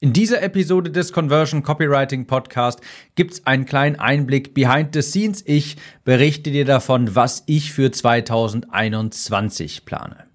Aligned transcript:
In 0.00 0.12
dieser 0.12 0.42
Episode 0.42 0.92
des 0.92 1.12
Conversion 1.12 1.64
Copywriting 1.64 2.28
Podcast 2.28 2.80
gibt's 3.16 3.44
einen 3.46 3.66
kleinen 3.66 3.96
Einblick 3.96 4.54
behind 4.54 4.94
the 4.94 5.02
scenes. 5.02 5.42
Ich 5.44 5.74
berichte 6.04 6.52
dir 6.52 6.64
davon, 6.64 7.16
was 7.16 7.42
ich 7.46 7.72
für 7.72 7.90
2021 7.90 9.84
plane. 9.84 10.28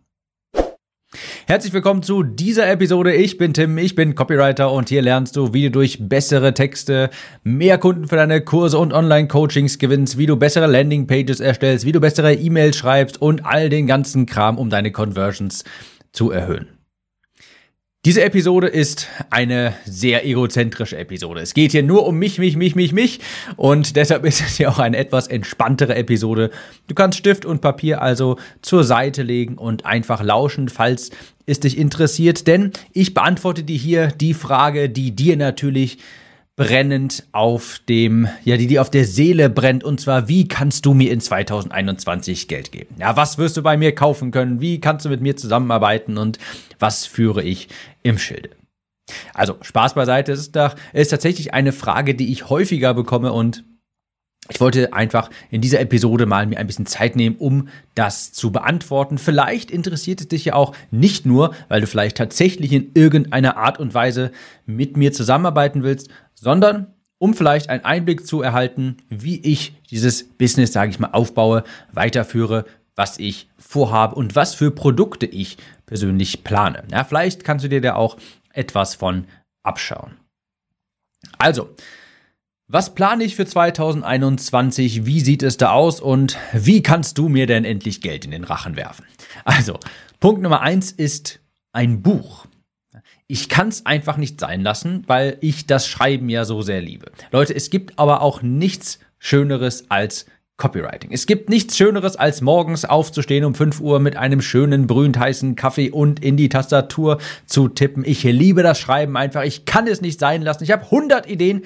Herzlich 1.48 1.72
willkommen 1.72 2.04
zu 2.04 2.24
dieser 2.24 2.70
Episode. 2.70 3.14
Ich 3.14 3.38
bin 3.38 3.54
Tim, 3.54 3.78
ich 3.78 3.96
bin 3.96 4.16
Copywriter 4.16 4.70
und 4.70 4.90
hier 4.90 5.02
lernst 5.02 5.38
du, 5.38 5.54
wie 5.54 5.64
du 5.64 5.72
durch 5.72 6.10
bessere 6.10 6.54
Texte 6.54 7.10
mehr 7.44 7.78
Kunden 7.78 8.10
für 8.10 8.18
deine 8.18 8.42
Kurse 8.42 8.78
und 8.78 8.92
Online-Coachings 8.92 9.78
gewinnst, 9.78 10.18
wie 10.18 10.26
du 10.26 10.36
bessere 10.36 10.68
Landing-Pages 10.68 11.40
erstellst, 11.40 11.86
wie 11.86 11.94
du 11.94 12.02
bessere 12.02 12.34
E-Mails 12.34 12.76
schreibst 12.76 13.22
und 13.22 13.46
all 13.46 13.70
den 13.70 13.88
ganzen 13.88 14.26
Kram, 14.26 14.58
um 14.58 14.70
deine 14.70 14.92
Conversions 14.92 15.64
zu 16.12 16.32
erhöhen. 16.32 16.73
Diese 18.06 18.22
Episode 18.22 18.68
ist 18.68 19.08
eine 19.30 19.76
sehr 19.86 20.26
egozentrische 20.26 20.98
Episode. 20.98 21.40
Es 21.40 21.54
geht 21.54 21.72
hier 21.72 21.84
nur 21.84 22.06
um 22.06 22.20
mich, 22.20 22.38
mich, 22.38 22.58
mich, 22.58 22.76
mich, 22.76 22.92
mich 22.92 23.22
und 23.56 23.96
deshalb 23.96 24.26
ist 24.26 24.42
es 24.42 24.58
ja 24.58 24.68
auch 24.68 24.80
eine 24.80 24.98
etwas 24.98 25.28
entspanntere 25.28 25.96
Episode. 25.96 26.52
Du 26.88 26.96
kannst 26.96 27.18
Stift 27.18 27.46
und 27.46 27.62
Papier 27.62 28.02
also 28.02 28.38
zur 28.62 28.84
Seite 28.84 29.24
legen 29.24 29.58
und 29.58 29.86
einfach 29.86 30.22
lauschen, 30.22 30.68
falls 30.68 31.12
es 31.46 31.62
dich 31.62 31.78
interessiert, 31.78 32.46
denn 32.46 32.74
ich 32.92 33.14
beantworte 33.14 33.64
dir 33.64 33.78
hier 33.78 34.08
die 34.08 34.34
Frage, 34.34 34.90
die 34.90 35.16
dir 35.16 35.38
natürlich 35.38 35.98
brennend 36.56 37.24
auf 37.32 37.80
dem, 37.90 38.28
ja, 38.44 38.58
die 38.58 38.68
dir 38.68 38.82
auf 38.82 38.92
der 38.92 39.06
Seele 39.06 39.50
brennt. 39.50 39.84
Und 39.84 40.00
zwar, 40.00 40.28
wie 40.28 40.48
kannst 40.48 40.86
du 40.86 40.94
mir 40.94 41.12
in 41.12 41.20
2021 41.20 42.48
Geld 42.48 42.72
geben? 42.72 42.96
Ja, 43.00 43.16
was 43.16 43.38
wirst 43.38 43.58
du 43.58 43.64
bei 43.64 43.76
mir 43.76 43.96
kaufen 43.96 44.32
können? 44.32 44.62
Wie 44.62 44.80
kannst 44.80 45.06
du 45.06 45.10
mit 45.10 45.22
mir 45.22 45.36
zusammenarbeiten? 45.36 46.18
Und 46.18 46.38
was 46.80 47.06
führe 47.06 47.44
ich 47.44 47.70
im 48.04 48.18
Schilde? 48.18 48.52
Also, 49.34 49.58
Spaß 49.62 49.96
beiseite, 49.96 50.32
ist, 50.32 50.58
ist 50.94 51.10
tatsächlich 51.10 51.54
eine 51.54 51.72
Frage, 51.72 52.16
die 52.16 52.32
ich 52.32 52.50
häufiger 52.50 52.94
bekomme 52.94 53.34
und 53.34 53.64
ich 54.50 54.60
wollte 54.60 54.92
einfach 54.92 55.30
in 55.52 55.62
dieser 55.62 55.80
Episode 55.80 56.26
mal 56.26 56.46
mir 56.46 56.60
ein 56.60 56.68
bisschen 56.68 56.86
Zeit 56.86 57.16
nehmen, 57.16 57.38
um 57.38 57.70
das 57.96 58.34
zu 58.34 58.52
beantworten. 58.52 59.18
Vielleicht 59.18 59.72
interessiert 59.72 60.20
es 60.20 60.28
dich 60.28 60.46
ja 60.46 60.56
auch 60.56 60.76
nicht 60.92 61.26
nur, 61.26 61.56
weil 61.70 61.82
du 61.82 61.88
vielleicht 61.88 62.18
tatsächlich 62.18 62.74
in 62.74 62.92
irgendeiner 62.94 63.56
Art 63.56 63.80
und 63.80 63.94
Weise 63.94 64.32
mit 64.66 64.98
mir 64.98 65.14
zusammenarbeiten 65.14 65.84
willst, 65.84 66.10
sondern 66.36 66.94
um 67.20 67.34
vielleicht 67.34 67.70
einen 67.70 67.86
Einblick 67.86 68.28
zu 68.28 68.42
erhalten, 68.42 68.98
wie 69.10 69.40
ich 69.40 69.76
dieses 69.90 70.26
Business, 70.28 70.74
sage 70.74 70.92
ich 70.92 71.00
mal, 71.00 71.12
aufbaue, 71.12 71.64
weiterführe, 71.94 72.66
was 72.96 73.18
ich 73.20 73.50
vorhabe 73.58 74.16
und 74.16 74.36
was 74.36 74.56
für 74.56 74.72
Produkte 74.72 75.26
ich 75.26 75.58
persönlich 75.86 76.44
plane. 76.44 76.84
Ja, 76.92 77.06
vielleicht 77.06 77.46
kannst 77.46 77.64
du 77.64 77.70
dir 77.70 77.80
da 77.80 77.96
auch 77.96 78.18
etwas 78.52 78.96
von 78.96 79.26
abschauen. 79.64 80.18
Also, 81.38 81.70
was 82.68 82.96
plane 82.96 83.24
ich 83.24 83.36
für 83.36 83.46
2021? 83.46 85.06
Wie 85.06 85.20
sieht 85.20 85.44
es 85.44 85.58
da 85.58 85.72
aus? 85.72 86.00
Und 86.00 86.38
wie 86.54 86.82
kannst 86.82 87.18
du 87.18 87.30
mir 87.30 87.46
denn 87.46 87.66
endlich 87.66 88.02
Geld 88.02 88.26
in 88.26 88.32
den 88.32 88.44
Rachen 88.44 88.76
werfen? 88.76 89.06
Also, 89.46 89.80
Punkt 90.20 90.42
Nummer 90.42 90.62
eins 90.62 90.92
ist 90.92 91.40
ein 91.74 92.02
Buch. 92.02 92.46
Ich 93.28 93.50
kann 93.50 93.70
es 93.70 93.86
einfach 93.86 94.18
nicht 94.18 94.40
sein 94.40 94.62
lassen, 94.62 95.04
weil 95.08 95.38
ich 95.42 95.66
das 95.66 95.88
Schreiben 95.88 96.30
ja 96.30 96.46
so 96.46 96.62
sehr 96.62 96.82
liebe. 96.82 97.12
Leute, 97.32 97.56
es 97.56 97.70
gibt 97.70 97.98
aber 97.98 98.22
auch 98.22 98.42
nichts 98.42 99.00
Schöneres 99.18 99.90
als 99.90 100.26
Copywriting. 100.58 101.12
Es 101.12 101.26
gibt 101.26 101.50
nichts 101.50 101.76
Schöneres, 101.76 102.16
als 102.16 102.42
morgens 102.42 102.86
aufzustehen 102.86 103.44
um 103.44 103.56
5 103.56 103.82
Uhr 103.82 104.00
mit 104.00 104.18
einem 104.18 104.42
schönen 104.42 104.86
brühend 104.86 105.18
heißen 105.18 105.56
Kaffee 105.56 105.90
und 105.90 106.24
in 106.24 106.38
die 106.38 106.50
Tastatur 106.50 107.18
zu 107.46 107.70
tippen. 107.70 108.06
Ich 108.06 108.24
liebe 108.24 108.62
das 108.62 108.80
Schreiben 108.80 109.18
einfach. 109.18 109.44
Ich 109.44 109.66
kann 109.66 109.88
es 109.88 110.02
nicht 110.02 110.20
sein 110.20 110.42
lassen. 110.44 110.64
Ich 110.64 110.72
habe 110.72 110.86
100 110.86 111.28
Ideen 111.28 111.64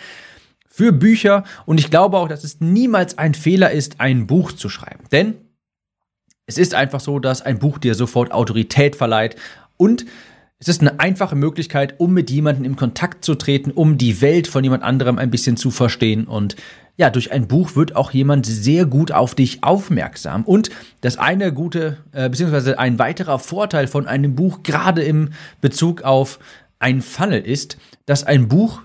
für 0.77 0.91
Bücher 0.91 1.43
und 1.65 1.79
ich 1.79 1.89
glaube 1.89 2.17
auch, 2.17 2.27
dass 2.27 2.43
es 2.43 2.59
niemals 2.59 3.17
ein 3.17 3.33
Fehler 3.33 3.71
ist, 3.71 3.99
ein 3.99 4.27
Buch 4.27 4.51
zu 4.51 4.69
schreiben. 4.69 5.05
Denn 5.11 5.33
es 6.45 6.59
ist 6.59 6.75
einfach 6.75 6.99
so, 6.99 7.17
dass 7.17 7.41
ein 7.41 7.57
Buch 7.57 7.79
dir 7.79 7.95
sofort 7.95 8.31
Autorität 8.31 8.95
verleiht 8.95 9.37
und 9.77 10.05
es 10.59 10.67
ist 10.67 10.81
eine 10.81 10.99
einfache 10.99 11.35
Möglichkeit, 11.35 11.95
um 11.97 12.13
mit 12.13 12.29
jemandem 12.29 12.63
in 12.63 12.75
Kontakt 12.75 13.25
zu 13.25 13.33
treten, 13.33 13.71
um 13.71 13.97
die 13.97 14.21
Welt 14.21 14.45
von 14.45 14.63
jemand 14.63 14.83
anderem 14.83 15.17
ein 15.17 15.31
bisschen 15.31 15.57
zu 15.57 15.71
verstehen. 15.71 16.25
Und 16.25 16.55
ja, 16.95 17.09
durch 17.09 17.31
ein 17.31 17.47
Buch 17.47 17.75
wird 17.75 17.95
auch 17.95 18.11
jemand 18.11 18.45
sehr 18.45 18.85
gut 18.85 19.11
auf 19.11 19.33
dich 19.33 19.63
aufmerksam. 19.63 20.43
Und 20.43 20.69
das 21.01 21.17
eine 21.17 21.53
gute, 21.53 21.97
äh, 22.11 22.29
beziehungsweise 22.29 22.77
ein 22.77 22.99
weiterer 22.99 23.39
Vorteil 23.39 23.87
von 23.87 24.07
einem 24.07 24.35
Buch, 24.35 24.61
gerade 24.61 25.03
im 25.03 25.29
Bezug 25.59 26.03
auf 26.03 26.39
ein 26.77 27.01
Funnel, 27.01 27.41
ist, 27.41 27.77
dass 28.05 28.23
ein 28.23 28.47
Buch 28.47 28.81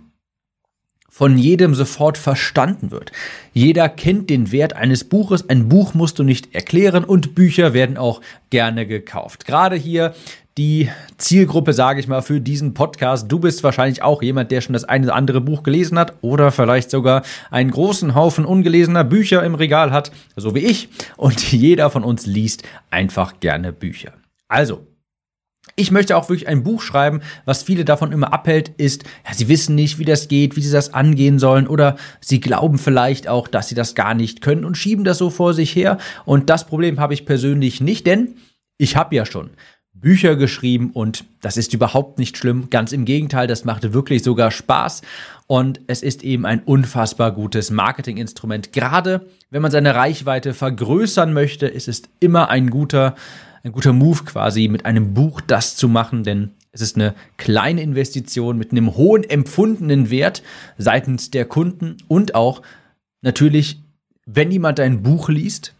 von 1.14 1.36
jedem 1.36 1.74
sofort 1.74 2.16
verstanden 2.16 2.90
wird. 2.90 3.12
Jeder 3.52 3.90
kennt 3.90 4.30
den 4.30 4.50
Wert 4.50 4.72
eines 4.72 5.04
Buches. 5.04 5.46
Ein 5.46 5.68
Buch 5.68 5.92
musst 5.92 6.18
du 6.18 6.22
nicht 6.22 6.54
erklären 6.54 7.04
und 7.04 7.34
Bücher 7.34 7.74
werden 7.74 7.98
auch 7.98 8.22
gerne 8.48 8.86
gekauft. 8.86 9.44
Gerade 9.44 9.76
hier 9.76 10.14
die 10.56 10.88
Zielgruppe, 11.18 11.74
sage 11.74 12.00
ich 12.00 12.08
mal, 12.08 12.22
für 12.22 12.40
diesen 12.40 12.72
Podcast. 12.72 13.30
Du 13.30 13.38
bist 13.38 13.62
wahrscheinlich 13.62 14.02
auch 14.02 14.22
jemand, 14.22 14.50
der 14.50 14.62
schon 14.62 14.72
das 14.72 14.84
eine 14.84 15.04
oder 15.04 15.14
andere 15.14 15.42
Buch 15.42 15.62
gelesen 15.62 15.98
hat 15.98 16.14
oder 16.22 16.50
vielleicht 16.50 16.90
sogar 16.90 17.24
einen 17.50 17.70
großen 17.70 18.14
Haufen 18.14 18.46
ungelesener 18.46 19.04
Bücher 19.04 19.44
im 19.44 19.54
Regal 19.54 19.92
hat, 19.92 20.12
so 20.34 20.54
wie 20.54 20.60
ich. 20.60 20.88
Und 21.18 21.52
jeder 21.52 21.90
von 21.90 22.04
uns 22.04 22.24
liest 22.24 22.62
einfach 22.88 23.38
gerne 23.38 23.74
Bücher. 23.74 24.14
Also, 24.48 24.86
ich 25.76 25.90
möchte 25.90 26.16
auch 26.16 26.28
wirklich 26.28 26.48
ein 26.48 26.62
Buch 26.62 26.82
schreiben. 26.82 27.22
Was 27.44 27.62
viele 27.62 27.84
davon 27.84 28.12
immer 28.12 28.32
abhält, 28.32 28.68
ist, 28.76 29.04
ja, 29.26 29.32
sie 29.32 29.48
wissen 29.48 29.74
nicht, 29.74 29.98
wie 29.98 30.04
das 30.04 30.28
geht, 30.28 30.56
wie 30.56 30.60
sie 30.60 30.72
das 30.72 30.92
angehen 30.92 31.38
sollen 31.38 31.66
oder 31.66 31.96
sie 32.20 32.40
glauben 32.40 32.78
vielleicht 32.78 33.28
auch, 33.28 33.48
dass 33.48 33.68
sie 33.68 33.74
das 33.74 33.94
gar 33.94 34.14
nicht 34.14 34.42
können 34.42 34.64
und 34.64 34.76
schieben 34.76 35.04
das 35.04 35.18
so 35.18 35.30
vor 35.30 35.54
sich 35.54 35.74
her. 35.74 35.98
Und 36.24 36.50
das 36.50 36.66
Problem 36.66 37.00
habe 37.00 37.14
ich 37.14 37.26
persönlich 37.26 37.80
nicht, 37.80 38.06
denn 38.06 38.34
ich 38.76 38.96
habe 38.96 39.14
ja 39.14 39.24
schon 39.24 39.50
Bücher 39.94 40.36
geschrieben 40.36 40.90
und 40.92 41.24
das 41.42 41.56
ist 41.56 41.72
überhaupt 41.74 42.18
nicht 42.18 42.36
schlimm. 42.36 42.68
Ganz 42.70 42.92
im 42.92 43.04
Gegenteil, 43.04 43.46
das 43.46 43.64
macht 43.64 43.92
wirklich 43.92 44.24
sogar 44.24 44.50
Spaß 44.50 45.02
und 45.46 45.80
es 45.86 46.02
ist 46.02 46.24
eben 46.24 46.44
ein 46.44 46.60
unfassbar 46.64 47.30
gutes 47.30 47.70
Marketinginstrument. 47.70 48.72
Gerade 48.72 49.26
wenn 49.50 49.62
man 49.62 49.70
seine 49.70 49.94
Reichweite 49.94 50.54
vergrößern 50.54 51.32
möchte, 51.32 51.66
ist 51.66 51.88
es 51.88 52.02
immer 52.20 52.48
ein 52.48 52.70
guter 52.70 53.14
ein 53.64 53.72
guter 53.72 53.92
Move 53.92 54.24
quasi, 54.24 54.68
mit 54.68 54.84
einem 54.86 55.14
Buch 55.14 55.40
das 55.40 55.76
zu 55.76 55.88
machen, 55.88 56.24
denn 56.24 56.50
es 56.72 56.80
ist 56.80 56.96
eine 56.96 57.14
kleine 57.36 57.82
Investition 57.82 58.56
mit 58.58 58.72
einem 58.72 58.96
hohen 58.96 59.24
empfundenen 59.24 60.10
Wert 60.10 60.42
seitens 60.78 61.30
der 61.30 61.44
Kunden 61.44 61.98
und 62.08 62.34
auch 62.34 62.62
natürlich, 63.20 63.82
wenn 64.26 64.50
jemand 64.50 64.78
dein 64.78 65.02
Buch 65.02 65.28
liest, 65.28 65.74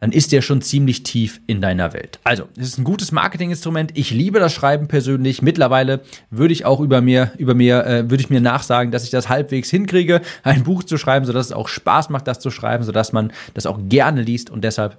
dann 0.00 0.10
ist 0.10 0.32
der 0.32 0.42
schon 0.42 0.62
ziemlich 0.62 1.04
tief 1.04 1.40
in 1.46 1.60
deiner 1.60 1.92
Welt. 1.92 2.18
Also, 2.24 2.48
es 2.56 2.66
ist 2.66 2.78
ein 2.78 2.82
gutes 2.82 3.12
Marketinginstrument. 3.12 3.92
Ich 3.96 4.10
liebe 4.10 4.40
das 4.40 4.52
Schreiben 4.52 4.88
persönlich. 4.88 5.42
Mittlerweile 5.42 6.00
würde 6.28 6.52
ich 6.52 6.64
auch 6.64 6.80
über 6.80 7.00
mir, 7.00 7.30
über 7.38 7.54
mir, 7.54 7.86
äh, 7.86 8.10
würde 8.10 8.20
ich 8.20 8.28
mir 8.28 8.40
nachsagen, 8.40 8.90
dass 8.90 9.04
ich 9.04 9.10
das 9.10 9.28
halbwegs 9.28 9.70
hinkriege, 9.70 10.20
ein 10.42 10.64
Buch 10.64 10.82
zu 10.82 10.98
schreiben, 10.98 11.24
sodass 11.24 11.46
es 11.46 11.52
auch 11.52 11.68
Spaß 11.68 12.08
macht, 12.08 12.26
das 12.26 12.40
zu 12.40 12.50
schreiben, 12.50 12.82
sodass 12.82 13.12
man 13.12 13.32
das 13.54 13.64
auch 13.64 13.78
gerne 13.88 14.22
liest 14.22 14.50
und 14.50 14.64
deshalb 14.64 14.98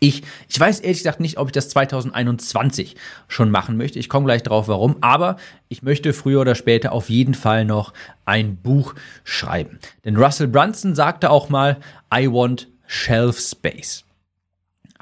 ich, 0.00 0.22
ich 0.48 0.58
weiß 0.58 0.80
ehrlich 0.80 0.98
gesagt 0.98 1.20
nicht, 1.20 1.36
ob 1.38 1.48
ich 1.48 1.52
das 1.52 1.68
2021 1.68 2.96
schon 3.28 3.50
machen 3.50 3.76
möchte. 3.76 3.98
Ich 3.98 4.08
komme 4.08 4.24
gleich 4.24 4.42
drauf, 4.42 4.66
warum. 4.66 4.96
Aber 5.02 5.36
ich 5.68 5.82
möchte 5.82 6.14
früher 6.14 6.40
oder 6.40 6.54
später 6.54 6.92
auf 6.92 7.10
jeden 7.10 7.34
Fall 7.34 7.66
noch 7.66 7.92
ein 8.24 8.56
Buch 8.56 8.94
schreiben. 9.24 9.78
Denn 10.04 10.16
Russell 10.16 10.48
Brunson 10.48 10.94
sagte 10.94 11.30
auch 11.30 11.50
mal, 11.50 11.78
I 12.12 12.32
want 12.32 12.68
shelf 12.86 13.38
space. 13.38 14.04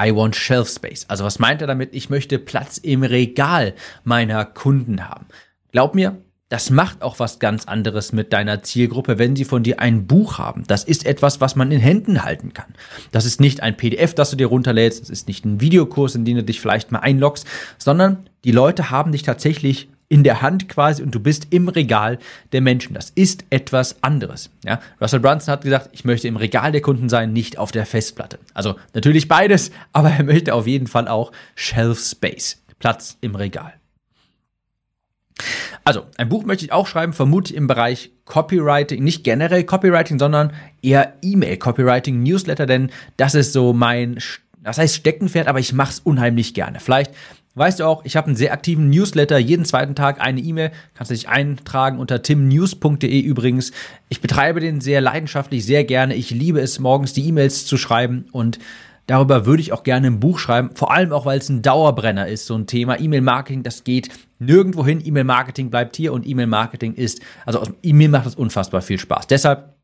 I 0.00 0.14
want 0.14 0.34
shelf 0.34 0.68
space. 0.68 1.06
Also 1.08 1.24
was 1.24 1.38
meint 1.38 1.60
er 1.60 1.68
damit? 1.68 1.94
Ich 1.94 2.10
möchte 2.10 2.38
Platz 2.38 2.78
im 2.78 3.04
Regal 3.04 3.74
meiner 4.02 4.44
Kunden 4.44 5.08
haben. 5.08 5.26
Glaub 5.70 5.94
mir, 5.94 6.20
das 6.48 6.70
macht 6.70 7.02
auch 7.02 7.18
was 7.18 7.38
ganz 7.38 7.66
anderes 7.66 8.12
mit 8.12 8.32
deiner 8.32 8.62
Zielgruppe, 8.62 9.18
wenn 9.18 9.36
sie 9.36 9.44
von 9.44 9.62
dir 9.62 9.80
ein 9.80 10.06
Buch 10.06 10.38
haben. 10.38 10.64
Das 10.66 10.84
ist 10.84 11.04
etwas, 11.04 11.40
was 11.40 11.56
man 11.56 11.70
in 11.70 11.80
Händen 11.80 12.24
halten 12.24 12.54
kann. 12.54 12.74
Das 13.12 13.26
ist 13.26 13.40
nicht 13.40 13.62
ein 13.62 13.76
PDF, 13.76 14.14
das 14.14 14.30
du 14.30 14.36
dir 14.36 14.46
runterlädst, 14.46 15.02
das 15.02 15.10
ist 15.10 15.28
nicht 15.28 15.44
ein 15.44 15.60
Videokurs, 15.60 16.14
in 16.14 16.24
den 16.24 16.36
du 16.36 16.44
dich 16.44 16.60
vielleicht 16.60 16.90
mal 16.90 17.00
einloggst, 17.00 17.46
sondern 17.76 18.28
die 18.44 18.52
Leute 18.52 18.90
haben 18.90 19.12
dich 19.12 19.22
tatsächlich 19.22 19.88
in 20.08 20.24
der 20.24 20.40
Hand 20.40 20.70
quasi 20.70 21.02
und 21.02 21.14
du 21.14 21.20
bist 21.20 21.48
im 21.50 21.68
Regal 21.68 22.18
der 22.52 22.62
Menschen. 22.62 22.94
Das 22.94 23.10
ist 23.10 23.44
etwas 23.50 24.02
anderes. 24.02 24.50
Ja? 24.64 24.80
Russell 25.00 25.20
Brunson 25.20 25.52
hat 25.52 25.62
gesagt, 25.62 25.90
ich 25.92 26.06
möchte 26.06 26.28
im 26.28 26.36
Regal 26.36 26.72
der 26.72 26.80
Kunden 26.80 27.10
sein, 27.10 27.34
nicht 27.34 27.58
auf 27.58 27.72
der 27.72 27.84
Festplatte. 27.84 28.38
Also 28.54 28.76
natürlich 28.94 29.28
beides, 29.28 29.70
aber 29.92 30.10
er 30.10 30.24
möchte 30.24 30.54
auf 30.54 30.66
jeden 30.66 30.86
Fall 30.86 31.08
auch 31.08 31.30
Shelf 31.54 32.00
Space, 32.00 32.62
Platz 32.78 33.18
im 33.20 33.34
Regal. 33.34 33.77
Also, 35.84 36.06
ein 36.16 36.28
Buch 36.28 36.44
möchte 36.44 36.64
ich 36.64 36.72
auch 36.72 36.86
schreiben, 36.86 37.12
vermutlich 37.12 37.56
im 37.56 37.66
Bereich 37.66 38.10
Copywriting, 38.24 39.02
nicht 39.02 39.24
generell 39.24 39.64
Copywriting, 39.64 40.18
sondern 40.18 40.52
eher 40.82 41.14
E-Mail-Copywriting, 41.22 42.22
Newsletter, 42.22 42.66
denn 42.66 42.90
das 43.16 43.34
ist 43.34 43.52
so 43.52 43.72
mein, 43.72 44.18
das 44.62 44.78
heißt 44.78 44.96
Steckenpferd, 44.96 45.48
aber 45.48 45.60
ich 45.60 45.72
mache 45.72 45.92
es 45.92 46.00
unheimlich 46.00 46.54
gerne. 46.54 46.80
Vielleicht 46.80 47.12
Weißt 47.58 47.80
du 47.80 47.84
auch, 47.84 48.04
ich 48.04 48.16
habe 48.16 48.28
einen 48.28 48.36
sehr 48.36 48.52
aktiven 48.52 48.88
Newsletter, 48.88 49.36
jeden 49.36 49.64
zweiten 49.64 49.96
Tag 49.96 50.20
eine 50.20 50.40
E-Mail, 50.40 50.70
kannst 50.94 51.10
du 51.10 51.14
dich 51.14 51.28
eintragen 51.28 51.98
unter 51.98 52.22
timnews.de 52.22 53.20
übrigens. 53.20 53.72
Ich 54.08 54.20
betreibe 54.20 54.60
den 54.60 54.80
sehr 54.80 55.00
leidenschaftlich, 55.00 55.66
sehr 55.66 55.82
gerne. 55.82 56.14
Ich 56.14 56.30
liebe 56.30 56.60
es, 56.60 56.78
morgens 56.78 57.14
die 57.14 57.26
E-Mails 57.26 57.66
zu 57.66 57.76
schreiben 57.76 58.26
und 58.30 58.60
darüber 59.08 59.46
würde 59.46 59.60
ich 59.60 59.72
auch 59.72 59.82
gerne 59.82 60.06
ein 60.06 60.20
Buch 60.20 60.38
schreiben, 60.38 60.70
vor 60.74 60.92
allem 60.92 61.12
auch, 61.12 61.26
weil 61.26 61.38
es 61.38 61.48
ein 61.48 61.62
Dauerbrenner 61.62 62.28
ist, 62.28 62.46
so 62.46 62.54
ein 62.54 62.66
Thema. 62.68 63.00
E-Mail-Marketing, 63.00 63.64
das 63.64 63.82
geht 63.82 64.10
nirgendwo 64.38 64.86
hin. 64.86 65.04
E-Mail-Marketing 65.04 65.70
bleibt 65.70 65.96
hier 65.96 66.12
und 66.12 66.26
E-Mail-Marketing 66.26 66.94
ist, 66.94 67.20
also 67.44 67.60
aus 67.60 67.72
E-Mail 67.82 68.10
macht 68.10 68.26
es 68.26 68.36
unfassbar 68.36 68.82
viel 68.82 68.98
Spaß. 68.98 69.26
Deshalb 69.26 69.74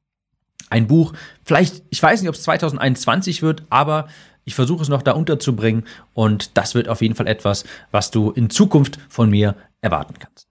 ein 0.70 0.86
Buch, 0.86 1.14
vielleicht, 1.44 1.82
ich 1.90 2.02
weiß 2.02 2.20
nicht, 2.20 2.28
ob 2.28 2.34
es 2.34 2.42
2021 2.42 3.42
wird, 3.42 3.64
aber 3.70 4.08
ich 4.44 4.54
versuche 4.54 4.82
es 4.82 4.88
noch 4.88 5.02
da 5.02 5.12
unterzubringen 5.12 5.84
und 6.12 6.56
das 6.56 6.74
wird 6.74 6.88
auf 6.88 7.00
jeden 7.00 7.14
Fall 7.14 7.26
etwas, 7.26 7.64
was 7.90 8.10
du 8.10 8.30
in 8.30 8.50
Zukunft 8.50 8.98
von 9.08 9.30
mir 9.30 9.56
erwarten 9.80 10.14
kannst. 10.18 10.48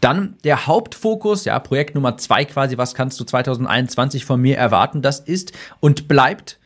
Dann 0.00 0.36
der 0.44 0.66
Hauptfokus, 0.66 1.44
ja, 1.44 1.58
Projekt 1.58 1.94
Nummer 1.94 2.16
zwei 2.16 2.46
quasi, 2.46 2.78
was 2.78 2.94
kannst 2.94 3.20
du 3.20 3.24
2021 3.24 4.24
von 4.24 4.40
mir 4.40 4.56
erwarten? 4.56 5.02
Das 5.02 5.20
ist 5.20 5.52
und 5.80 6.08
bleibt 6.08 6.58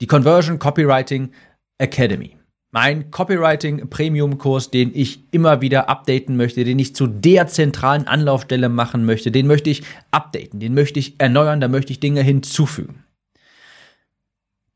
die 0.00 0.06
Conversion 0.06 0.58
Copywriting 0.58 1.30
Academy. 1.78 2.36
Mein 2.72 3.10
Copywriting 3.10 3.90
Premium 3.90 4.38
Kurs, 4.38 4.70
den 4.70 4.92
ich 4.94 5.24
immer 5.32 5.60
wieder 5.60 5.88
updaten 5.88 6.36
möchte, 6.36 6.64
den 6.64 6.78
ich 6.78 6.94
zu 6.94 7.06
der 7.08 7.48
zentralen 7.48 8.06
Anlaufstelle 8.06 8.68
machen 8.68 9.04
möchte, 9.04 9.32
den 9.32 9.46
möchte 9.46 9.70
ich 9.70 9.82
updaten, 10.12 10.60
den 10.60 10.74
möchte 10.74 11.00
ich 11.00 11.18
erneuern, 11.18 11.60
da 11.60 11.68
möchte 11.68 11.92
ich 11.92 12.00
Dinge 12.00 12.22
hinzufügen. 12.22 13.04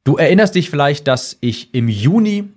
Du 0.03 0.17
erinnerst 0.17 0.57
dich 0.57 0.71
vielleicht, 0.71 1.07
dass 1.07 1.39
ich 1.41 1.73
im 1.73 1.89
Juni 1.89 2.49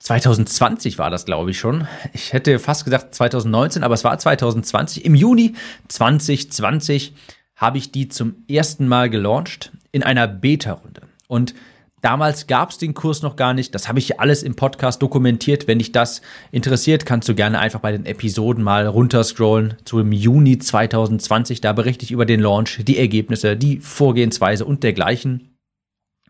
2020 0.00 0.98
war 0.98 1.10
das, 1.10 1.24
glaube 1.24 1.50
ich 1.52 1.58
schon. 1.58 1.88
Ich 2.12 2.32
hätte 2.32 2.58
fast 2.58 2.84
gesagt 2.84 3.14
2019, 3.14 3.82
aber 3.82 3.94
es 3.94 4.04
war 4.04 4.16
2020. 4.18 5.04
Im 5.04 5.14
Juni 5.14 5.54
2020 5.88 7.14
habe 7.56 7.78
ich 7.78 7.90
die 7.90 8.08
zum 8.08 8.44
ersten 8.48 8.86
Mal 8.86 9.08
gelauncht 9.08 9.72
in 9.92 10.02
einer 10.02 10.28
Beta-Runde. 10.28 11.02
Und 11.26 11.54
damals 12.02 12.46
gab 12.46 12.70
es 12.70 12.78
den 12.78 12.92
Kurs 12.92 13.22
noch 13.22 13.36
gar 13.36 13.54
nicht. 13.54 13.74
Das 13.74 13.88
habe 13.88 13.98
ich 13.98 14.08
hier 14.08 14.20
alles 14.20 14.42
im 14.42 14.54
Podcast 14.54 15.00
dokumentiert. 15.00 15.66
Wenn 15.66 15.78
dich 15.78 15.92
das 15.92 16.20
interessiert, 16.50 17.06
kannst 17.06 17.28
du 17.28 17.34
gerne 17.34 17.58
einfach 17.58 17.80
bei 17.80 17.92
den 17.92 18.04
Episoden 18.04 18.62
mal 18.62 18.86
runterscrollen 18.86 19.76
zu 19.84 20.00
im 20.00 20.12
Juni 20.12 20.58
2020. 20.58 21.62
Da 21.62 21.72
berichte 21.72 22.04
ich 22.04 22.10
über 22.10 22.26
den 22.26 22.40
Launch, 22.40 22.84
die 22.84 22.98
Ergebnisse, 22.98 23.56
die 23.56 23.78
Vorgehensweise 23.78 24.66
und 24.66 24.82
dergleichen. 24.82 25.56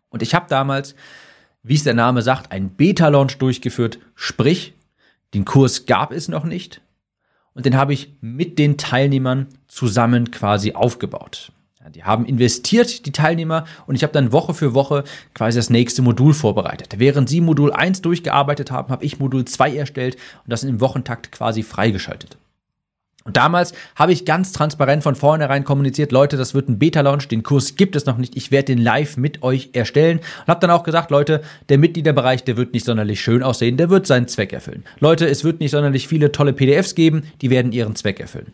Und 0.09 0.23
ich 0.23 0.35
habe 0.35 0.47
damals, 0.49 0.95
wie 1.65 1.75
es 1.75 1.85
der 1.85 1.95
Name 1.95 2.23
sagt, 2.23 2.53
einen 2.53 2.71
Beta-Launch 2.71 3.39
durchgeführt, 3.39 3.99
sprich, 4.15 4.75
den 5.35 5.45
Kurs 5.45 5.87
gab 5.87 6.13
es 6.13 6.29
noch 6.29 6.45
nicht 6.45 6.83
und 7.55 7.67
den 7.67 7.77
habe 7.77 7.93
ich 7.93 8.15
mit 8.21 8.59
den 8.59 8.79
Teilnehmern 8.79 9.49
zusammen 9.69 10.31
quasi 10.31 10.73
aufgebaut. 10.73 11.53
Die 11.91 12.05
haben 12.05 12.27
investiert, 12.27 13.07
die 13.07 13.13
Teilnehmer, 13.13 13.65
und 13.87 13.95
ich 13.95 14.03
habe 14.03 14.13
dann 14.13 14.33
Woche 14.33 14.55
für 14.55 14.75
Woche 14.75 15.05
quasi 15.35 15.59
das 15.59 15.71
nächste 15.71 16.03
Modul 16.03 16.33
vorbereitet. 16.33 16.95
Während 16.99 17.29
sie 17.29 17.41
Modul 17.41 17.73
1 17.73 18.03
durchgearbeitet 18.03 18.71
haben, 18.71 18.93
habe 18.93 19.05
ich 19.05 19.19
Modul 19.19 19.45
2 19.45 19.77
erstellt 19.77 20.17
und 20.45 20.51
das 20.53 20.63
im 20.63 20.81
Wochentakt 20.81 21.33
quasi 21.33 21.63
freigeschaltet. 21.63 22.37
Und 23.25 23.37
damals 23.37 23.73
habe 23.95 24.13
ich 24.13 24.25
ganz 24.25 24.53
transparent 24.53 25.05
von 25.05 25.15
vornherein 25.15 25.63
kommuniziert, 25.63 26.11
Leute, 26.11 26.37
das 26.37 26.55
wird 26.55 26.69
ein 26.69 26.79
Beta-Launch, 26.79 27.29
den 27.29 27.45
Kurs 27.45 27.77
gibt 27.77 27.95
es 27.95 28.05
noch 28.05 28.17
nicht, 28.17 28.37
ich 28.37 28.51
werde 28.51 28.75
den 28.75 28.79
live 28.79 29.17
mit 29.17 29.45
euch 29.45 29.71
erstellen. 29.75 30.19
Und 30.19 30.49
habe 30.49 30.61
dann 30.61 30.71
auch 30.71 30.83
gesagt, 30.83 31.11
Leute, 31.13 31.43
der 31.69 31.79
Mitgliederbereich, 31.79 32.43
der 32.43 32.57
wird 32.57 32.73
nicht 32.73 32.85
sonderlich 32.85 33.21
schön 33.21 33.43
aussehen, 33.43 33.77
der 33.77 33.91
wird 33.91 34.07
seinen 34.07 34.27
Zweck 34.27 34.53
erfüllen. 34.53 34.85
Leute, 34.99 35.29
es 35.29 35.45
wird 35.45 35.61
nicht 35.61 35.71
sonderlich 35.71 36.09
viele 36.09 36.33
tolle 36.33 36.53
PDFs 36.53 36.97
geben, 36.97 37.23
die 37.43 37.51
werden 37.51 37.71
ihren 37.71 37.95
Zweck 37.95 38.19
erfüllen. 38.19 38.53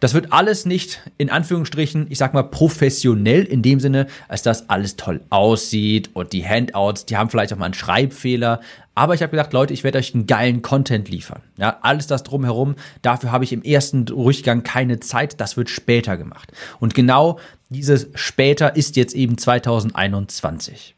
Das 0.00 0.14
wird 0.14 0.32
alles 0.32 0.66
nicht 0.66 1.02
in 1.18 1.30
Anführungsstrichen, 1.30 2.06
ich 2.10 2.18
sag 2.18 2.34
mal, 2.34 2.42
professionell 2.42 3.44
in 3.44 3.62
dem 3.62 3.80
Sinne, 3.80 4.06
als 4.28 4.42
dass 4.42 4.68
alles 4.68 4.96
toll 4.96 5.20
aussieht 5.30 6.10
und 6.14 6.32
die 6.32 6.46
Handouts, 6.46 7.06
die 7.06 7.16
haben 7.16 7.30
vielleicht 7.30 7.52
auch 7.52 7.58
mal 7.58 7.66
einen 7.66 7.74
Schreibfehler. 7.74 8.60
Aber 8.94 9.14
ich 9.14 9.22
habe 9.22 9.30
gedacht, 9.30 9.52
Leute, 9.52 9.74
ich 9.74 9.84
werde 9.84 9.98
euch 9.98 10.14
einen 10.14 10.26
geilen 10.26 10.62
Content 10.62 11.08
liefern. 11.08 11.42
Ja, 11.58 11.78
alles 11.82 12.06
das 12.06 12.22
drumherum, 12.22 12.76
dafür 13.02 13.32
habe 13.32 13.44
ich 13.44 13.52
im 13.52 13.62
ersten 13.62 14.06
Durchgang 14.06 14.62
keine 14.62 15.00
Zeit, 15.00 15.40
das 15.40 15.56
wird 15.56 15.68
später 15.70 16.16
gemacht. 16.16 16.52
Und 16.80 16.94
genau 16.94 17.38
dieses 17.68 18.08
später 18.14 18.76
ist 18.76 18.96
jetzt 18.96 19.14
eben 19.14 19.38
2021. 19.38 20.94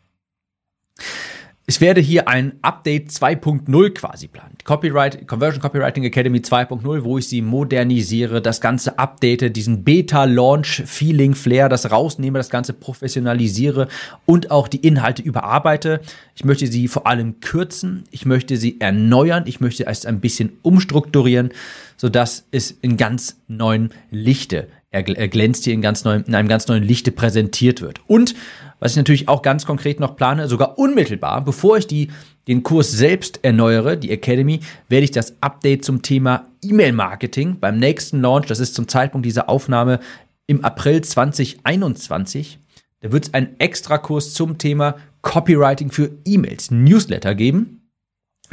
Ich 1.70 1.82
werde 1.82 2.00
hier 2.00 2.28
ein 2.28 2.52
Update 2.62 3.10
2.0 3.10 3.90
quasi 3.90 4.26
planen. 4.26 4.56
Copyright, 4.64 5.28
Conversion 5.28 5.60
Copywriting 5.60 6.02
Academy 6.04 6.38
2.0, 6.38 7.04
wo 7.04 7.18
ich 7.18 7.28
sie 7.28 7.42
modernisiere, 7.42 8.40
das 8.40 8.62
Ganze 8.62 8.98
update, 8.98 9.54
diesen 9.54 9.84
Beta-Launch-Feeling, 9.84 11.34
Flair, 11.34 11.68
das 11.68 11.90
rausnehme, 11.90 12.38
das 12.38 12.48
Ganze 12.48 12.72
professionalisiere 12.72 13.88
und 14.24 14.50
auch 14.50 14.66
die 14.66 14.78
Inhalte 14.78 15.20
überarbeite. 15.20 16.00
Ich 16.34 16.42
möchte 16.42 16.66
sie 16.68 16.88
vor 16.88 17.06
allem 17.06 17.40
kürzen, 17.40 18.04
ich 18.12 18.24
möchte 18.24 18.56
sie 18.56 18.80
erneuern, 18.80 19.42
ich 19.44 19.60
möchte 19.60 19.86
es 19.86 20.06
ein 20.06 20.20
bisschen 20.20 20.58
umstrukturieren, 20.62 21.50
sodass 21.98 22.46
es 22.50 22.70
in 22.80 22.96
ganz 22.96 23.42
neuen 23.46 23.90
Lichte 24.10 24.68
er, 24.90 25.02
glänzt 25.02 25.64
hier 25.64 25.74
in, 25.74 25.82
ganz 25.82 26.04
neuen, 26.04 26.24
in 26.24 26.34
einem 26.34 26.48
ganz 26.48 26.66
neuen 26.66 26.82
Lichte 26.82 27.12
präsentiert 27.12 27.82
wird. 27.82 28.00
Und 28.06 28.34
was 28.80 28.92
ich 28.92 28.96
natürlich 28.96 29.28
auch 29.28 29.42
ganz 29.42 29.66
konkret 29.66 30.00
noch 30.00 30.16
plane, 30.16 30.48
sogar 30.48 30.78
unmittelbar, 30.78 31.44
bevor 31.44 31.78
ich 31.78 31.86
die, 31.86 32.08
den 32.46 32.62
Kurs 32.62 32.92
selbst 32.92 33.40
erneuere, 33.42 33.96
die 33.96 34.10
Academy, 34.10 34.60
werde 34.88 35.04
ich 35.04 35.10
das 35.10 35.36
Update 35.40 35.84
zum 35.84 36.02
Thema 36.02 36.46
E-Mail-Marketing 36.62 37.58
beim 37.60 37.78
nächsten 37.78 38.20
Launch, 38.20 38.46
das 38.46 38.60
ist 38.60 38.74
zum 38.74 38.88
Zeitpunkt 38.88 39.26
dieser 39.26 39.48
Aufnahme 39.48 40.00
im 40.46 40.64
April 40.64 41.02
2021, 41.02 42.58
da 43.00 43.12
wird 43.12 43.28
es 43.28 43.34
einen 43.34 43.60
Extrakurs 43.60 44.34
zum 44.34 44.58
Thema 44.58 44.96
Copywriting 45.22 45.90
für 45.90 46.10
E-Mails, 46.24 46.70
Newsletter 46.70 47.34
geben. 47.34 47.77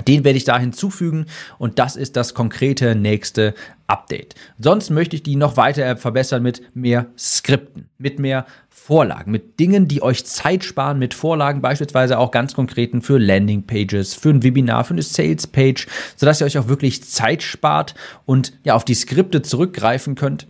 Den 0.07 0.25
werde 0.25 0.37
ich 0.37 0.43
da 0.43 0.59
hinzufügen 0.59 1.25
und 1.57 1.79
das 1.79 1.95
ist 1.95 2.17
das 2.17 2.33
konkrete 2.33 2.95
nächste 2.95 3.53
Update. 3.87 4.35
Sonst 4.59 4.89
möchte 4.89 5.15
ich 5.15 5.23
die 5.23 5.35
noch 5.35 5.57
weiter 5.57 5.95
verbessern 5.95 6.43
mit 6.43 6.61
mehr 6.75 7.07
Skripten, 7.17 7.89
mit 7.97 8.19
mehr 8.19 8.45
Vorlagen, 8.69 9.31
mit 9.31 9.59
Dingen, 9.59 9.87
die 9.87 10.01
euch 10.01 10.25
Zeit 10.25 10.63
sparen, 10.63 10.99
mit 10.99 11.13
Vorlagen 11.13 11.61
beispielsweise 11.61 12.19
auch 12.19 12.31
ganz 12.31 12.53
konkreten 12.53 13.01
für 13.01 13.17
Landingpages, 13.17 14.13
für 14.13 14.29
ein 14.29 14.43
Webinar, 14.43 14.83
für 14.83 14.93
eine 14.93 15.01
Salespage, 15.01 15.87
sodass 16.17 16.41
ihr 16.41 16.45
euch 16.45 16.57
auch 16.57 16.67
wirklich 16.67 17.03
Zeit 17.03 17.41
spart 17.41 17.95
und 18.25 18.53
ja 18.63 18.75
auf 18.75 18.85
die 18.85 18.95
Skripte 18.95 19.41
zurückgreifen 19.41 20.15
könnt, 20.15 20.47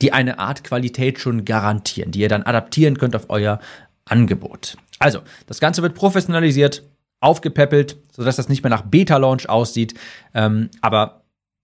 die 0.00 0.12
eine 0.12 0.38
Art 0.38 0.64
Qualität 0.64 1.18
schon 1.18 1.44
garantieren, 1.44 2.12
die 2.12 2.20
ihr 2.20 2.28
dann 2.28 2.44
adaptieren 2.44 2.98
könnt 2.98 3.16
auf 3.16 3.26
euer 3.28 3.60
Angebot. 4.04 4.76
Also, 4.98 5.20
das 5.46 5.60
Ganze 5.60 5.82
wird 5.82 5.94
professionalisiert, 5.94 6.82
aufgepäppelt, 7.22 7.96
sodass 8.10 8.36
das 8.36 8.48
nicht 8.48 8.62
mehr 8.62 8.70
nach 8.70 8.82
Beta-Launch 8.82 9.48
aussieht. 9.48 9.94
Ähm, 10.34 10.70
aber 10.80 11.22